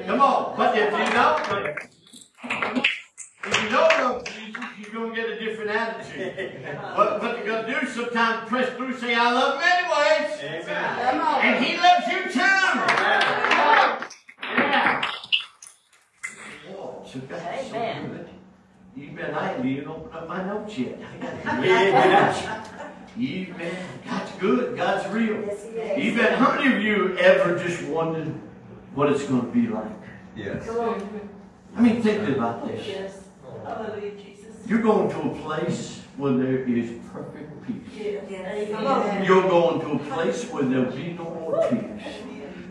Come 0.07 0.21
on. 0.21 0.57
But 0.57 0.77
if 0.77 0.91
you 0.93 1.13
don't, 1.15 1.41
if 3.45 3.63
you 3.63 3.69
don't 3.71 3.99
love 4.03 4.25
Jesus, 4.25 4.65
you're 4.81 4.93
going 4.93 5.15
to 5.15 5.17
get 5.17 5.31
a 5.31 5.39
different 5.39 5.71
attitude. 5.71 6.35
But 6.97 7.23
what 7.23 7.37
you're 7.39 7.47
going 7.47 7.67
to 7.67 7.81
do 7.81 7.87
sometimes, 7.87 8.49
press 8.49 8.69
through, 8.77 8.99
say, 8.99 9.15
I 9.15 9.33
love 9.33 9.61
him 9.61 9.69
anyways. 9.71 10.67
Amen. 10.67 11.21
And 11.43 11.65
he 11.65 11.77
loves 11.77 12.07
you 12.09 12.23
too. 12.25 12.41
Yeah. 14.41 15.11
Whoa, 16.69 17.05
so 17.07 17.19
that's 17.29 17.69
so 17.71 17.77
Amen. 17.77 18.09
good. 18.11 18.29
Amen. 19.59 19.67
I 19.67 19.67
haven't 19.67 19.71
even 19.71 19.89
up 20.13 20.29
my 20.29 20.45
notes 20.45 20.79
yet. 20.79 20.99
I 21.11 21.19
got 21.19 22.37
to 22.37 22.69
Amen. 23.19 23.55
Amen. 23.55 23.77
God's 24.07 24.33
good. 24.39 24.77
God's 24.77 25.09
real. 25.13 25.41
Yes, 25.41 25.65
he 25.65 25.71
is. 25.71 26.15
Amen. 26.15 26.39
How 26.39 26.55
many 26.55 26.77
of 26.77 26.83
you 26.83 27.19
ever 27.19 27.59
just 27.59 27.83
wondered 27.85 28.33
what 28.95 29.11
it's 29.11 29.25
going 29.25 29.43
to 29.43 29.49
be 29.49 29.67
like? 29.67 29.91
Yes. 30.37 30.65
Come 30.67 30.79
on. 30.79 31.31
I 31.77 31.81
mean, 31.81 32.03
think 32.03 32.29
about 32.29 32.67
this. 32.69 32.87
Yes. 32.87 33.25
Hallelujah, 33.65 34.13
Jesus. 34.13 34.67
You're 34.67 34.83
going 34.83 35.11
to 35.11 35.31
a 35.31 35.35
place 35.43 36.03
where 36.17 36.33
there 36.33 36.65
is 36.65 36.93
perfect 37.13 37.67
peace. 37.67 37.77
Yes. 38.31 38.71
Come 38.71 38.87
on. 38.87 39.25
You're 39.25 39.43
going 39.43 39.81
to 39.81 39.93
a 39.93 39.99
place 40.15 40.45
where 40.51 40.63
there'll 40.63 40.93
be 40.93 41.13
no 41.15 41.25
more 41.25 41.69
tears. 41.69 42.03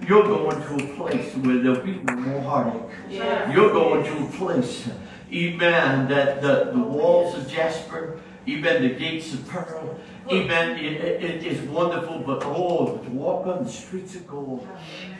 You're 0.08 0.23
going 0.23 0.62
to 0.62 0.76
a 0.76 0.95
place 0.95 1.36
where 1.36 1.58
there'll 1.58 1.84
be 1.84 2.00
no 2.04 2.15
more 2.15 2.41
heartache. 2.41 2.89
Yeah. 3.10 3.52
You're 3.52 3.73
going 3.73 4.06
to 4.06 4.26
a 4.26 4.30
place, 4.38 4.88
amen, 5.31 6.07
that 6.07 6.41
the, 6.41 6.71
the 6.71 6.79
walls 6.79 7.35
of 7.35 7.49
jasper, 7.49 8.19
even 8.45 8.81
the 8.81 8.89
gates 8.89 9.33
of 9.33 9.47
pearl, 9.47 9.99
amen, 10.31 10.77
it, 10.83 11.23
it, 11.23 11.43
is 11.43 11.61
wonderful, 11.69 12.19
but 12.19 12.43
oh, 12.45 12.97
to 12.97 13.09
walk 13.09 13.45
on 13.47 13.63
the 13.63 13.69
streets 13.69 14.15
of 14.15 14.27
gold, 14.27 14.67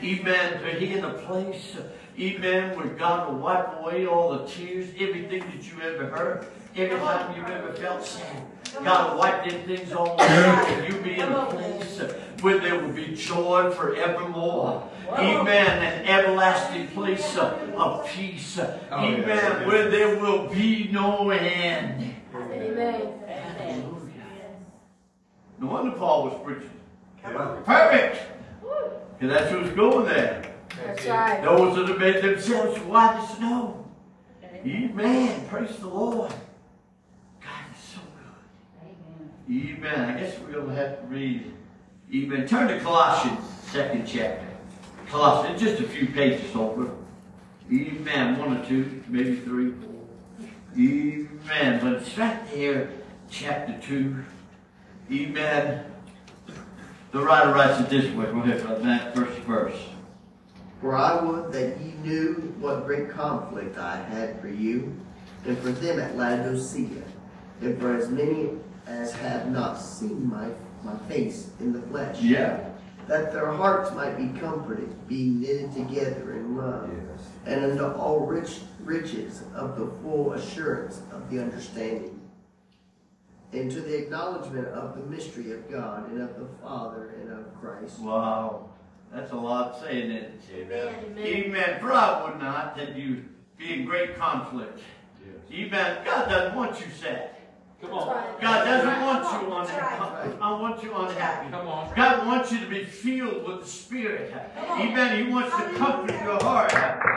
amen, 0.02 0.60
to 0.60 0.82
in 0.82 1.04
a 1.04 1.12
place, 1.12 1.76
amen, 2.18 2.76
where 2.76 2.88
God 2.88 3.28
will 3.28 3.38
wipe 3.38 3.80
away 3.80 4.06
all 4.06 4.38
the 4.38 4.46
tears, 4.46 4.88
everything 4.98 5.40
that 5.40 5.70
you 5.70 5.80
ever 5.82 6.06
heard, 6.06 6.46
every 6.76 6.98
time 6.98 7.36
you've 7.36 7.48
ever 7.48 7.72
felt 7.74 8.04
sad. 8.04 8.42
God 8.84 9.12
will 9.12 9.18
wipe 9.18 9.48
them 9.48 9.62
things 9.64 9.92
all 9.92 10.14
away, 10.14 10.26
and 10.26 10.92
you 10.92 11.00
be 11.00 11.18
in 11.20 11.27
where 12.48 12.60
there 12.60 12.80
will 12.80 12.94
be 12.94 13.14
joy 13.14 13.70
forevermore. 13.72 14.88
Amen. 15.12 15.82
An 15.82 16.06
everlasting 16.06 16.88
place 16.88 17.36
of, 17.36 17.52
of 17.74 18.06
peace. 18.08 18.58
Oh, 18.58 18.78
Amen. 18.90 19.26
yes. 19.26 19.66
Where 19.66 19.90
there 19.90 20.18
will 20.18 20.48
be 20.48 20.88
no 20.90 21.28
end. 21.30 22.14
Amen. 22.34 23.12
Hallelujah. 23.26 24.12
No 25.58 25.66
wonder 25.66 25.90
Paul 25.92 26.24
was 26.24 26.40
preaching. 26.42 26.70
Come 27.22 27.36
on. 27.36 27.64
Perfect. 27.64 28.22
Because 29.18 29.36
that's 29.36 29.52
who's 29.52 29.70
going 29.72 30.06
there. 30.06 30.54
That's 30.86 31.06
right. 31.06 31.42
Those 31.42 31.76
that 31.76 31.88
have 31.88 31.98
made 31.98 32.22
themselves 32.22 32.80
white 32.80 33.18
as 33.18 33.36
snow. 33.36 33.84
Amen. 34.42 35.46
Praise 35.48 35.76
the 35.76 35.88
Lord. 35.88 36.32
God 37.42 37.64
is 37.74 37.84
so 37.84 38.00
good. 38.16 38.88
Amen. 39.50 39.76
Amen. 39.76 40.16
I 40.16 40.20
guess 40.20 40.38
we're 40.38 40.52
going 40.52 40.68
to 40.68 40.74
have 40.74 41.00
to 41.02 41.06
read. 41.08 41.52
Amen. 42.14 42.46
Turn 42.48 42.68
to 42.68 42.80
Colossians, 42.80 43.38
second 43.70 44.06
chapter. 44.06 44.46
Colossians, 45.08 45.60
just 45.60 45.80
a 45.82 45.86
few 45.86 46.06
pages 46.06 46.54
over. 46.56 46.90
Amen. 47.70 48.38
One 48.38 48.56
or 48.56 48.64
two, 48.64 49.02
maybe 49.08 49.36
three, 49.36 49.72
four. 49.72 50.48
Amen. 50.74 51.80
But 51.82 51.92
it's 51.94 52.16
right 52.16 52.50
there, 52.52 52.90
chapter 53.30 53.78
two. 53.86 54.24
Amen. 55.12 55.84
The 57.12 57.20
writer 57.20 57.52
writes 57.52 57.80
it 57.80 57.90
this 57.90 58.14
way. 58.14 58.26
Go 58.26 58.40
ahead, 58.40 58.62
brother 58.62 58.84
Matt, 58.84 59.14
first 59.14 59.38
verse. 59.40 59.78
For 60.80 60.96
I 60.96 61.22
would 61.22 61.52
that 61.52 61.78
ye 61.80 61.92
knew 62.04 62.54
what 62.58 62.86
great 62.86 63.10
conflict 63.10 63.76
I 63.76 63.96
had 63.96 64.40
for 64.40 64.48
you, 64.48 64.94
and 65.44 65.58
for 65.58 65.72
them 65.72 65.98
at 65.98 66.16
Laodicea, 66.16 67.02
and 67.60 67.78
for 67.80 67.96
as 67.96 68.08
many 68.08 68.50
as 68.86 69.12
have 69.16 69.50
not 69.50 69.74
seen 69.74 70.28
my, 70.28 70.48
my 70.88 70.98
face 71.08 71.50
in 71.60 71.72
the 71.72 71.80
flesh, 71.82 72.20
Yeah. 72.20 72.60
that 73.06 73.32
their 73.32 73.50
hearts 73.50 73.92
might 73.92 74.16
be 74.16 74.38
comforted, 74.38 75.06
being 75.08 75.40
knitted 75.40 75.72
together 75.72 76.32
in 76.32 76.56
love, 76.56 76.90
Yes. 76.92 77.28
and 77.46 77.64
unto 77.64 77.84
all 77.98 78.20
rich 78.26 78.60
riches 78.84 79.42
of 79.54 79.78
the 79.78 79.86
full 80.02 80.32
assurance 80.32 81.02
of 81.12 81.28
the 81.30 81.40
understanding, 81.40 82.20
and 83.52 83.70
to 83.70 83.80
the 83.80 83.96
acknowledgement 83.98 84.68
of 84.68 84.96
the 84.96 85.02
mystery 85.06 85.52
of 85.52 85.70
God, 85.70 86.10
and 86.10 86.20
of 86.20 86.38
the 86.38 86.46
Father, 86.62 87.14
and 87.20 87.32
of 87.32 87.60
Christ. 87.60 87.98
Wow. 88.00 88.70
That's 89.12 89.32
a 89.32 89.36
lot 89.36 89.80
saying 89.80 90.10
it. 90.10 90.38
Amen. 90.54 90.94
Amen. 91.18 91.80
For 91.80 91.92
I 91.92 92.24
would 92.24 92.38
not 92.38 92.76
that 92.76 92.94
you 92.94 93.24
be 93.56 93.72
in 93.72 93.86
great 93.86 94.16
conflict. 94.18 94.80
Amen. 95.50 96.04
God 96.04 96.28
doesn't 96.28 96.54
want 96.54 96.78
you 96.78 96.86
sad. 96.92 97.30
Come 97.80 97.92
on. 97.92 98.40
God 98.40 98.64
doesn't 98.64 99.00
want 99.02 99.42
you 99.42 99.54
unhappy. 99.54 100.36
I 100.40 100.60
want 100.60 100.82
you 100.82 100.96
unhappy. 100.96 101.50
Come 101.50 101.68
on. 101.68 101.94
God 101.94 102.26
wants 102.26 102.50
you 102.50 102.58
to 102.58 102.66
be 102.66 102.84
filled 102.84 103.46
with 103.46 103.60
the 103.60 103.66
Spirit. 103.68 104.34
Amen. 104.56 105.24
He 105.24 105.32
wants 105.32 105.56
to 105.56 105.62
comfort 105.74 106.10
your 106.24 106.42
heart. 106.42 106.72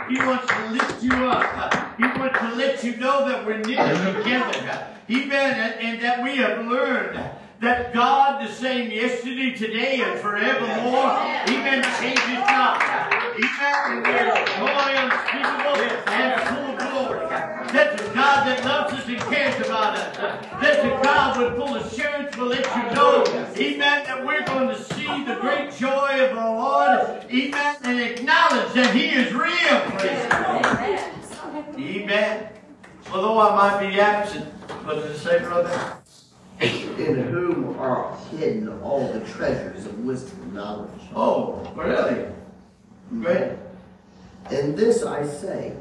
He 0.08 0.20
wants 0.20 0.46
to 0.48 0.70
lift 0.70 1.04
you 1.04 1.14
up. 1.26 1.98
He 1.98 2.04
wants 2.04 2.40
to 2.40 2.54
let 2.54 2.84
you 2.84 2.96
know 2.98 3.28
that 3.28 3.44
we're 3.44 3.58
knitted 3.58 4.16
together. 4.16 4.88
Amen. 5.10 5.60
And, 5.60 5.74
and 5.82 6.02
that 6.04 6.24
we 6.24 6.36
have 6.38 6.64
learned 6.68 7.20
that 7.62 7.92
God 7.94 8.48
the 8.48 8.52
same 8.52 8.92
yesterday, 8.92 9.56
today, 9.56 10.02
and 10.02 10.20
forevermore. 10.20 11.12
Amen. 11.50 11.84
Changes 12.00 12.38
not. 12.38 12.82
Amen. 13.34 13.98
And 13.98 14.06
there's 14.06 14.50
joy 14.50 14.94
unspeakable 14.94 15.82
and 16.06 16.42
full 16.42 16.58
of 16.58 16.66
glory. 16.66 16.71
That's 17.74 18.02
a 18.02 18.06
God 18.14 18.48
that 18.48 18.66
loves 18.66 18.94
us 18.94 19.08
and 19.08 19.18
cares 19.22 19.66
about 19.66 19.96
us. 19.96 20.18
Uh, 20.18 20.60
That's 20.62 20.80
a 20.80 21.04
God 21.04 21.40
with 21.40 21.56
full 21.56 21.76
assurance 21.76 22.36
will 22.38 22.48
let 22.48 22.66
you 22.66 22.96
know, 22.96 23.24
amen, 23.56 24.06
that 24.06 24.26
we're 24.26 24.46
going 24.46 24.70
to 24.70 24.84
see 24.84 25.24
the 25.24 25.36
great 25.42 25.74
joy 25.76 26.26
of 26.30 26.38
our 26.38 26.58
Lord, 26.58 27.26
amen, 27.32 27.76
and 27.84 28.00
acknowledge 28.00 28.74
that 28.74 28.96
He 28.96 29.10
is 29.10 29.34
real. 29.34 29.80
Praise. 29.98 30.28
Amen. 31.78 32.50
Although 33.14 33.40
I 33.40 33.56
might 33.56 33.90
be 33.90 34.00
absent, 34.00 34.46
what 34.86 34.96
does 34.96 35.06
it 35.12 35.20
say, 35.20 35.40
brother? 35.40 35.98
in 36.62 37.16
whom 37.16 37.80
are 37.80 38.16
hidden 38.30 38.70
all 38.82 39.12
the 39.12 39.20
treasures 39.22 39.86
of 39.86 40.00
wisdom 40.00 40.40
and 40.44 40.54
knowledge. 40.54 41.02
Oh, 41.16 41.72
really? 41.76 42.26
Great. 43.10 43.58
And 44.52 44.78
this 44.78 45.04
I 45.04 45.26
say, 45.26 45.74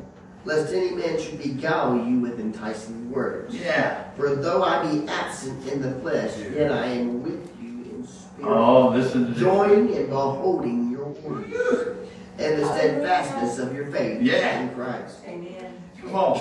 lest 0.45 0.73
any 0.73 0.91
man 0.93 1.21
should 1.21 1.39
beguile 1.43 1.97
you 1.97 2.19
with 2.21 2.41
enticing 2.41 3.11
words. 3.11 3.55
Yeah. 3.55 4.11
For 4.13 4.35
though 4.35 4.63
I 4.63 4.91
be 4.91 5.07
absent 5.09 5.67
in 5.69 5.83
the 5.83 5.93
flesh, 6.01 6.33
yet 6.55 6.73
I 6.73 6.87
am 6.87 7.23
with 7.23 7.51
you 7.63 7.69
in 7.91 8.07
spirit, 8.07 8.49
Oh, 8.51 8.93
this 8.93 9.15
is 9.15 9.29
this. 9.29 9.39
joining 9.39 9.95
and 9.97 10.09
beholding 10.09 10.91
your 10.91 11.07
works, 11.09 11.99
and 12.39 12.63
the 12.63 12.67
steadfastness 12.67 13.59
of 13.59 13.75
your 13.75 13.87
faith 13.91 14.23
Yeah. 14.23 14.61
in 14.63 14.75
Christ. 14.75 15.17
Amen. 15.27 15.75
Come 16.01 16.15
on. 16.15 16.41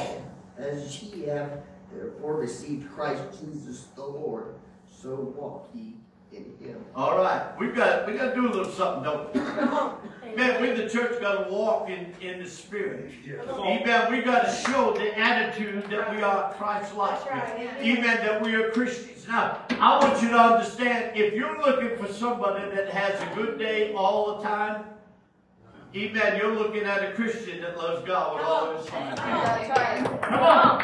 As 0.57 1.01
ye 1.03 1.23
have 1.25 1.61
therefore 1.93 2.35
received 2.35 2.89
Christ 2.93 3.23
Jesus 3.41 3.87
the 3.95 4.03
Lord, 4.03 4.55
so 4.89 5.33
walk 5.37 5.69
ye 5.73 5.95
in 6.31 6.45
Him. 6.59 6.83
All 6.95 7.17
right, 7.17 7.43
we 7.59 7.67
got 7.67 8.05
we 8.07 8.13
got 8.13 8.29
to 8.29 8.35
do 8.35 8.47
a 8.47 8.51
little 8.51 8.71
something, 8.71 9.03
don't 9.03 9.33
we? 9.33 9.39
Come. 10.29 10.37
Man, 10.37 10.61
we 10.61 10.69
in 10.71 10.77
the 10.77 10.89
church 10.89 11.19
got 11.19 11.45
to 11.45 11.51
walk 11.51 11.89
in, 11.89 12.13
in 12.21 12.41
the 12.41 12.49
Spirit. 12.49 13.11
Amen. 13.27 14.11
We 14.11 14.21
got 14.21 14.45
to 14.45 14.51
show 14.51 14.93
the 14.93 15.17
attitude 15.17 15.89
that 15.89 16.15
we 16.15 16.21
are 16.21 16.53
Christ-like. 16.53 17.25
That's 17.25 17.29
right. 17.29 17.69
Amen. 17.79 18.17
That 18.17 18.41
we 18.41 18.55
are 18.55 18.71
Christians. 18.71 19.27
Now, 19.27 19.63
I 19.71 19.99
want 19.99 20.21
you 20.23 20.29
to 20.29 20.37
understand, 20.37 21.15
if 21.15 21.33
you're 21.33 21.59
looking 21.59 21.97
for 21.97 22.11
somebody 22.11 22.69
that 22.75 22.89
has 22.89 23.21
a 23.21 23.35
good 23.35 23.59
day 23.59 23.93
all 23.93 24.37
the 24.37 24.43
time, 24.43 24.85
Amen, 25.95 26.37
you're 26.37 26.53
looking 26.53 26.83
at 26.83 27.03
a 27.03 27.13
Christian 27.13 27.61
that 27.61 27.75
loves 27.75 28.05
God 28.05 28.35
with 28.35 28.43
all 28.45 28.65
of 28.69 28.79
his 28.79 28.89
heart. 28.89 29.15
That's 29.15 29.69
right. 29.69 30.21
Come 30.21 30.39
on. 30.39 30.81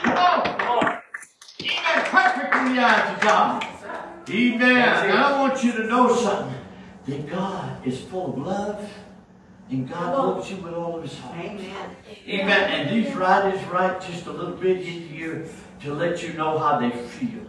Come 0.00 0.16
on. 0.16 1.02
Amen. 1.60 2.04
Perfect 2.06 2.54
in 2.54 2.74
the 2.74 2.82
eyes 2.82 3.14
of 3.14 3.20
God. 3.20 3.66
Amen. 4.30 5.10
And 5.10 5.12
I 5.12 5.38
want 5.38 5.62
you 5.62 5.72
to 5.72 5.84
know 5.84 6.14
something. 6.16 6.57
That 7.08 7.26
God 7.26 7.86
is 7.86 8.00
full 8.02 8.34
of 8.34 8.38
love. 8.38 8.90
And 9.70 9.88
God 9.88 10.16
loves 10.16 10.50
you 10.50 10.56
with 10.58 10.72
all 10.72 10.96
of 10.96 11.02
his 11.02 11.18
heart. 11.18 11.36
Amen. 11.38 11.96
Amen. 12.26 12.70
And 12.70 12.90
these 12.90 13.14
writers 13.14 13.62
write 13.64 14.00
just 14.00 14.26
a 14.26 14.32
little 14.32 14.56
bit 14.56 14.78
in 14.78 15.08
here 15.08 15.46
to 15.82 15.92
let 15.92 16.22
you 16.22 16.32
know 16.34 16.58
how 16.58 16.78
they 16.78 16.90
feel. 16.90 17.48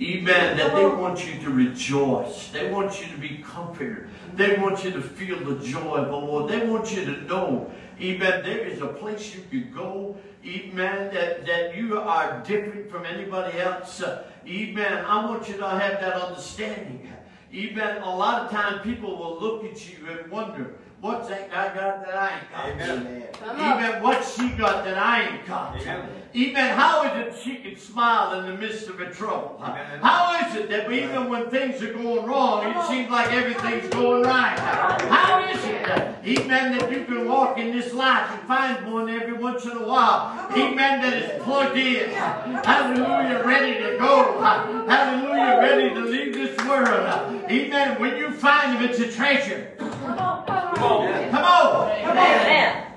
Amen. 0.00 0.56
That 0.56 0.74
they 0.74 0.86
want 0.86 1.26
you 1.26 1.40
to 1.42 1.50
rejoice. 1.50 2.48
They 2.48 2.70
want 2.70 3.00
you 3.00 3.14
to 3.14 3.20
be 3.20 3.42
comforted. 3.42 4.08
They 4.34 4.56
want 4.56 4.82
you 4.82 4.92
to 4.92 5.02
feel 5.02 5.38
the 5.44 5.62
joy 5.64 5.96
of 5.96 6.08
the 6.08 6.16
Lord. 6.16 6.50
They 6.50 6.66
want 6.66 6.94
you 6.96 7.04
to 7.04 7.20
know, 7.22 7.70
amen, 8.00 8.42
there 8.42 8.66
is 8.66 8.80
a 8.80 8.88
place 8.88 9.34
you 9.34 9.42
can 9.50 9.72
go, 9.72 10.16
amen, 10.46 11.12
that, 11.12 11.44
that 11.46 11.76
you 11.76 11.98
are 11.98 12.42
different 12.46 12.90
from 12.90 13.04
anybody 13.04 13.58
else. 13.58 14.02
Amen. 14.46 15.04
I 15.04 15.26
want 15.26 15.48
you 15.48 15.58
to 15.58 15.68
have 15.68 16.00
that 16.00 16.14
understanding. 16.14 17.12
Amen. 17.54 18.02
A 18.02 18.16
lot 18.16 18.42
of 18.42 18.50
times 18.50 18.80
people 18.82 19.16
will 19.16 19.38
look 19.38 19.64
at 19.64 19.88
you 19.88 20.06
and 20.08 20.30
wonder, 20.30 20.74
what's 21.00 21.28
that 21.28 21.50
guy 21.50 21.74
got 21.74 22.06
that 22.06 22.14
I 22.14 22.38
ain't 22.38 22.50
got? 22.50 22.68
Amen. 22.68 23.06
Amen. 23.06 23.28
Come 23.32 23.60
on. 23.60 23.84
Even 23.84 24.02
what 24.02 24.24
she 24.24 24.48
got 24.50 24.84
that 24.84 24.96
I 24.96 25.28
ain't 25.28 25.46
got. 25.46 25.80
Amen. 25.80 26.08
Even 26.34 26.64
how 26.64 27.02
is 27.04 27.26
it 27.26 27.38
she 27.42 27.56
can 27.56 27.76
smile 27.76 28.38
in 28.40 28.46
the 28.46 28.56
midst 28.56 28.88
of 28.88 28.98
her 28.98 29.10
trouble? 29.10 29.60
Amen. 29.62 30.00
How 30.00 30.46
is 30.46 30.54
it 30.56 30.70
that 30.70 30.90
even 30.90 31.28
when 31.28 31.50
things 31.50 31.82
are 31.82 31.92
going 31.92 32.24
wrong, 32.24 32.66
it 32.70 32.86
seems 32.86 33.10
like 33.10 33.30
everything's 33.32 33.88
going 33.88 34.22
right? 34.22 34.58
How 34.58 35.46
is 35.46 35.62
it, 35.66 35.84
that, 35.86 36.24
amen, 36.24 36.78
that 36.78 36.90
you 36.90 37.04
can 37.04 37.28
walk 37.28 37.58
in 37.58 37.76
this 37.76 37.92
life 37.92 38.30
and 38.30 38.48
find 38.48 38.90
one 38.90 39.10
every 39.10 39.34
once 39.34 39.66
in 39.66 39.72
a 39.72 39.86
while, 39.86 40.48
amen, 40.52 41.02
that 41.02 41.12
is 41.12 41.42
plugged 41.42 41.76
in, 41.76 42.08
hallelujah, 42.10 43.42
ready 43.44 43.74
to 43.82 43.98
go, 43.98 44.40
hallelujah, 44.40 45.58
ready 45.60 45.90
to 45.94 46.00
leave 46.00 46.32
this 46.32 46.56
world, 46.66 47.41
amen. 47.52 48.00
When 48.00 48.16
you 48.16 48.32
find 48.32 48.76
them, 48.76 48.88
it's 48.88 48.98
a 48.98 49.10
treasure. 49.10 49.72
Come 49.78 49.92
on. 50.18 50.46
Come 50.46 50.56
on. 50.56 50.74
Come 50.76 50.84
on. 50.84 51.30
come 51.30 51.44
on. 51.44 51.90
Amen. 51.90 52.92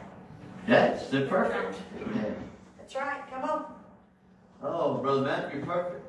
That's 0.68 1.08
the 1.10 1.22
perfect. 1.22 1.80
That's 2.78 2.96
right. 2.96 3.22
Come 3.30 3.50
on. 3.50 3.66
Oh, 4.64 4.96
Brother 4.96 5.22
Matt, 5.22 5.54
you're 5.54 5.66
perfect. 5.66 6.04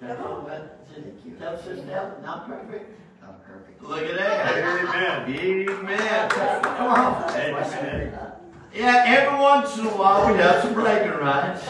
That's 0.00 0.16
Come 0.20 0.26
on. 0.26 0.32
all 0.42 0.48
Matt 0.48 0.78
said. 0.94 1.38
Tell 1.38 1.56
Sister 1.56 1.86
Helen, 1.86 2.24
I'm 2.24 2.44
perfect. 2.48 2.90
I'm 3.22 3.34
perfect. 3.44 3.82
Look 3.82 4.02
at 4.02 4.16
that. 4.16 5.26
Amen. 5.26 5.68
Amen. 5.68 6.30
Come 6.30 6.88
on. 6.88 7.30
Amen. 7.30 8.32
Yeah, 8.74 9.04
every 9.06 9.38
once 9.40 9.78
in 9.78 9.86
a 9.86 9.90
while 9.90 10.30
we 10.32 10.38
have 10.38 10.62
some 10.62 10.74
bragging 10.74 11.18
rights. 11.18 11.66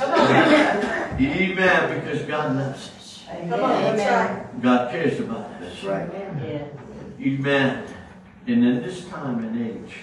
Amen, 1.19 2.01
because 2.01 2.23
God 2.23 2.57
loves 2.57 2.91
us. 2.97 3.25
Come 3.29 3.53
on. 3.53 3.97
That's 3.97 4.31
right. 4.31 4.63
God 4.63 4.91
cares 4.91 5.21
about 5.21 5.39
us. 5.39 5.56
That's 5.83 5.85
right. 5.85 6.11
Amen. 7.21 7.85
And 8.47 8.65
in 8.65 8.83
this 8.83 9.05
time 9.09 9.45
and 9.45 9.61
age, 9.61 9.97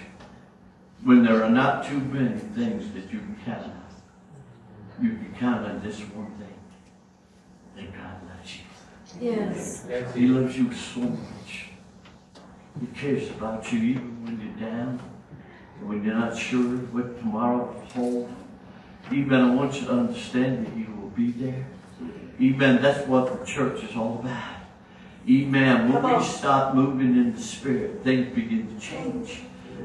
when 1.03 1.23
there 1.23 1.43
are 1.43 1.49
not 1.49 1.85
too 1.85 1.99
many 1.99 2.37
things 2.37 2.93
that 2.93 3.11
you 3.11 3.19
can 3.19 3.37
count 3.43 3.65
on, 3.65 3.83
you 5.01 5.11
can 5.11 5.33
count 5.39 5.65
on 5.65 5.81
this 5.81 5.99
one 5.99 6.31
thing. 6.37 6.47
That 7.75 7.91
God 7.91 8.21
loves 8.29 8.55
you. 8.55 8.63
Yes. 9.19 9.85
He 10.13 10.27
loves 10.27 10.55
you 10.57 10.71
so 10.73 10.99
much. 10.99 11.69
He 12.79 12.87
cares 12.95 13.29
about 13.31 13.71
you 13.71 13.79
even 13.79 14.23
when 14.23 14.39
you're 14.39 14.69
down, 14.69 14.99
and 15.79 15.89
when 15.89 16.03
you're 16.03 16.13
not 16.13 16.37
sure 16.37 16.77
what 16.77 17.19
tomorrow 17.19 17.65
will 17.65 17.85
hold. 17.93 18.35
Even 19.11 19.41
I 19.41 19.55
want 19.55 19.81
you 19.81 19.87
to 19.87 19.93
understand 19.93 20.67
that 20.67 20.73
He 20.73 20.83
will 20.83 21.09
be 21.09 21.31
there. 21.31 21.65
Amen. 22.39 22.81
That's 22.81 23.07
what 23.07 23.39
the 23.39 23.45
church 23.45 23.83
is 23.83 23.95
all 23.95 24.19
about. 24.19 24.62
Amen. 25.29 25.91
When 25.91 26.03
we 26.03 26.23
stop 26.23 26.75
moving 26.75 27.15
in 27.15 27.33
the 27.33 27.41
Spirit, 27.41 28.01
things 28.03 28.33
begin 28.35 28.67
to 28.67 28.79
change. 28.79 29.41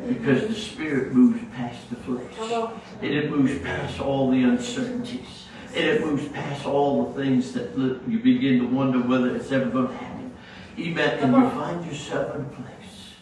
Because 0.06 0.46
the 0.48 0.54
Spirit 0.54 1.12
moves 1.12 1.40
past 1.54 1.90
the 1.90 1.96
flesh. 1.96 2.70
And 3.02 3.10
it 3.10 3.30
moves 3.30 3.58
past 3.60 4.00
all 4.00 4.30
the 4.30 4.42
uncertainties. 4.42 5.46
And 5.74 5.84
it 5.84 6.04
moves 6.04 6.26
past 6.28 6.66
all 6.66 7.12
the 7.12 7.22
things 7.22 7.52
that 7.52 7.78
look- 7.78 8.02
you 8.08 8.18
begin 8.18 8.60
to 8.60 8.66
wonder 8.66 8.98
whether 9.00 9.34
it's 9.36 9.52
ever 9.52 9.70
going 9.70 9.88
to 9.88 9.94
happen. 9.94 10.32
Amen. 10.78 11.18
And 11.20 11.32
you 11.32 11.50
find 11.50 11.84
yourself 11.84 12.34
in 12.34 12.40
a 12.42 12.44
place 12.44 13.14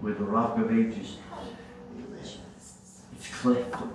where 0.00 0.14
the 0.14 0.24
rock 0.24 0.58
of 0.58 0.70
ages 0.72 1.16
is. 2.22 2.38
It's 3.16 3.28
cleft 3.40 3.72
to 3.72 3.84
me. 3.86 3.92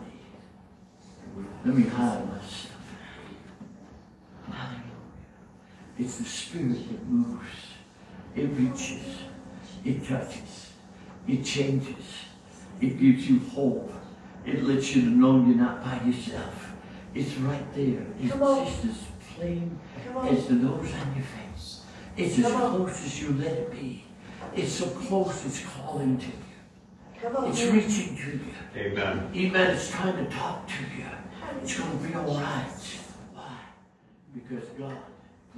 Let 1.66 1.76
me 1.76 1.84
hide 1.84 2.28
myself. 2.28 2.72
Hallelujah. 4.52 4.82
It's 5.98 6.18
the 6.18 6.26
Spirit 6.26 6.90
that 6.90 7.08
moves. 7.08 7.46
It 8.36 8.48
reaches. 8.48 9.20
It 9.86 10.06
touches. 10.08 10.72
It 11.28 11.44
changes. 11.44 12.06
It 12.82 13.00
gives 13.00 13.30
you 13.30 13.40
hope. 13.40 13.92
It 14.46 14.64
lets 14.64 14.96
you 14.96 15.04
know 15.04 15.44
you're 15.46 15.56
not 15.56 15.84
by 15.84 16.02
yourself. 16.06 16.74
It's 17.14 17.34
right 17.38 17.74
there. 17.74 18.06
It's 18.22 18.32
Come 18.34 18.44
on. 18.44 18.66
just 18.66 18.86
as 18.86 18.98
plain 19.36 19.80
as 20.24 20.48
the 20.48 20.54
nose 20.56 20.92
on 20.94 21.16
your 21.16 21.26
face. 21.26 21.82
It's 22.18 22.40
as 22.40 22.52
on. 22.52 22.72
close 22.78 23.06
as 23.06 23.22
you 23.22 23.34
let 23.34 23.54
it 23.54 23.72
be. 23.72 24.04
It's 24.54 24.72
so 24.74 24.88
close 24.88 25.46
it's 25.46 25.64
calling 25.66 26.18
to 26.18 26.26
you. 26.26 26.32
Come 27.22 27.36
on. 27.38 27.50
It's 27.50 27.64
reaching 27.64 28.16
to 28.18 28.32
you. 28.32 28.40
Amen. 28.76 29.32
Amen. 29.34 29.72
It's 29.72 29.90
trying 29.90 30.18
to 30.26 30.30
talk 30.32 30.68
to 30.68 30.74
you. 30.98 31.06
It's 31.62 31.80
going 31.80 31.98
to 32.00 32.08
be 32.08 32.14
all 32.14 32.36
right. 32.40 32.66
Why? 33.34 33.58
Because 34.34 34.68
God 34.78 34.98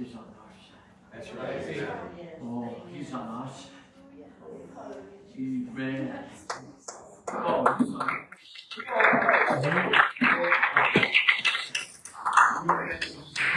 is 0.00 0.14
on 0.14 0.24
our 0.38 0.52
side. 0.62 0.84
That's 1.12 1.30
right. 1.34 1.88
Oh, 2.42 2.76
He's 2.92 3.12
on 3.12 3.20
our 3.28 3.48
side. 3.48 3.72
Amen. 5.36 6.24
Oh, 7.30 7.76
He's 7.78 7.94
on- 7.94 8.24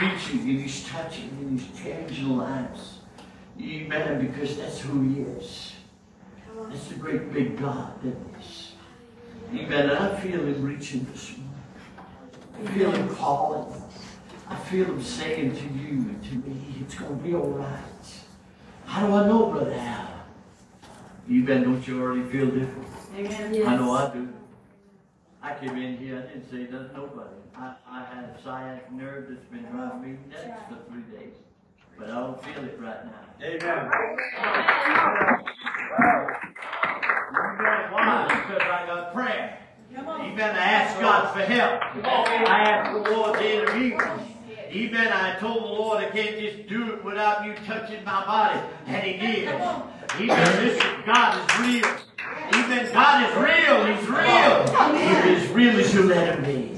reaching 0.00 0.40
and 0.40 0.60
He's 0.60 0.88
touching 0.88 1.28
and 1.40 1.60
He's 1.60 1.80
changing 1.82 2.36
lives. 2.36 2.98
Amen. 3.60 4.26
Because 4.26 4.56
that's 4.56 4.80
who 4.80 5.02
He 5.08 5.20
is. 5.22 5.72
Come 6.46 6.64
on. 6.64 6.70
That's 6.70 6.86
the 6.88 6.94
great 6.94 7.32
big 7.32 7.58
God 7.58 8.02
that 8.02 8.16
is. 8.40 8.72
Amen. 9.54 9.90
And 9.90 9.98
I 9.98 10.16
feel 10.20 10.40
Him 10.40 10.62
reaching 10.62 11.06
this 11.12 11.36
morning. 11.36 11.48
I 12.64 12.66
feel 12.72 12.90
Him 12.92 13.14
calling. 13.14 13.82
I 14.48 14.56
feel 14.56 14.84
Him 14.86 15.02
saying 15.02 15.56
to 15.56 15.62
you 15.62 15.90
and 16.10 16.22
to 16.24 16.34
me, 16.48 16.74
it's 16.80 16.94
going 16.94 17.16
to 17.18 17.24
be 17.24 17.34
all 17.34 17.50
right. 17.50 17.78
How 18.86 19.06
do 19.06 19.14
I 19.14 19.26
know, 19.26 19.46
Brother 19.50 19.74
Al? 19.74 20.08
You 21.28 21.44
bet, 21.44 21.62
don't 21.64 21.86
you 21.86 22.02
already 22.02 22.28
feel 22.30 22.46
different? 22.46 22.88
Amen. 23.16 23.54
Yes. 23.54 23.66
I 23.68 23.76
know 23.76 23.92
I 23.92 24.12
do. 24.12 24.28
I 25.42 25.54
came 25.54 25.76
in 25.76 25.96
here, 25.96 26.18
I 26.18 26.32
didn't 26.32 26.50
say 26.50 26.70
nothing 26.70 26.88
to 26.90 26.96
nobody. 26.96 27.30
I, 27.56 27.74
I 27.88 28.04
had 28.04 28.24
a 28.24 28.42
sciatic 28.42 28.92
nerve 28.92 29.26
that's 29.28 29.44
been 29.46 29.64
driving 29.70 30.02
me 30.02 30.18
nuts 30.30 30.62
for 30.68 30.78
three 30.90 31.02
days. 31.16 31.34
But 31.98 32.10
I 32.10 32.20
don't 32.20 32.42
feel 32.44 32.64
it 32.64 32.78
right 32.80 33.04
now. 33.04 33.12
Amen. 33.44 33.90
Why? 37.92 38.26
Because 38.28 38.62
I 38.62 38.86
got 38.86 39.14
prayer. 39.14 39.58
Come 39.94 40.08
on. 40.08 40.20
Amen. 40.22 40.56
I 40.56 40.64
asked 40.64 41.00
God 41.00 41.32
for 41.34 41.40
help. 41.40 41.82
I 42.06 42.62
asked 42.62 42.92
the 42.92 43.10
Lord 43.10 43.38
to 43.38 43.52
intervene. 43.52 43.98
Amen. 44.72 45.12
I 45.12 45.38
told 45.38 45.64
the 45.64 45.68
Lord 45.68 46.02
I 46.02 46.08
can't 46.08 46.38
just 46.38 46.66
do 46.66 46.94
it 46.94 47.04
without 47.04 47.44
you 47.44 47.54
touching 47.66 48.02
my 48.04 48.24
body. 48.24 48.58
And 48.86 49.04
He 49.04 49.18
did. 49.18 49.48
Amen. 49.48 50.64
Listen, 50.64 51.02
God 51.04 51.36
is 51.38 51.58
real. 51.60 51.96
Amen. 52.54 52.92
God 52.92 53.28
is 53.28 53.36
real. 53.36 53.84
He's 53.86 54.08
real. 54.08 54.64
He's 54.96 55.42
as 55.42 55.48
real 55.50 55.78
as 55.78 55.94
you 55.94 56.02
let 56.04 56.38
Him 56.38 56.44
be. 56.44 56.72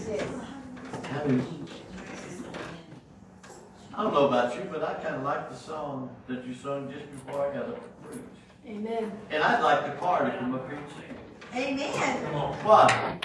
I 3.96 4.02
don't 4.02 4.12
know 4.12 4.26
about 4.26 4.56
you, 4.56 4.62
but 4.72 4.82
I 4.82 4.94
kind 4.94 5.14
of 5.14 5.22
like 5.22 5.48
the 5.48 5.56
song 5.56 6.10
that 6.26 6.44
you 6.44 6.52
sung 6.52 6.92
just 6.92 7.08
before 7.12 7.48
I 7.48 7.54
got 7.54 7.68
up 7.68 7.76
to 7.76 8.08
preach. 8.08 8.22
Amen. 8.66 9.12
And 9.30 9.42
I'd 9.42 9.62
like 9.62 9.86
the 9.86 9.92
choir 9.92 10.28
to 10.28 10.36
come 10.36 10.52
up 10.52 10.68
here 10.68 10.78
and 10.78 10.88
sing. 10.90 11.14
Amen. 11.54 12.16
Why? 12.64 13.20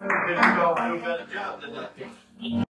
Maybe 0.00 0.40
they'll 0.40 0.74
do 0.74 0.96
a 0.96 0.98
better 1.04 1.26
job 1.30 1.62
think. 2.40 2.65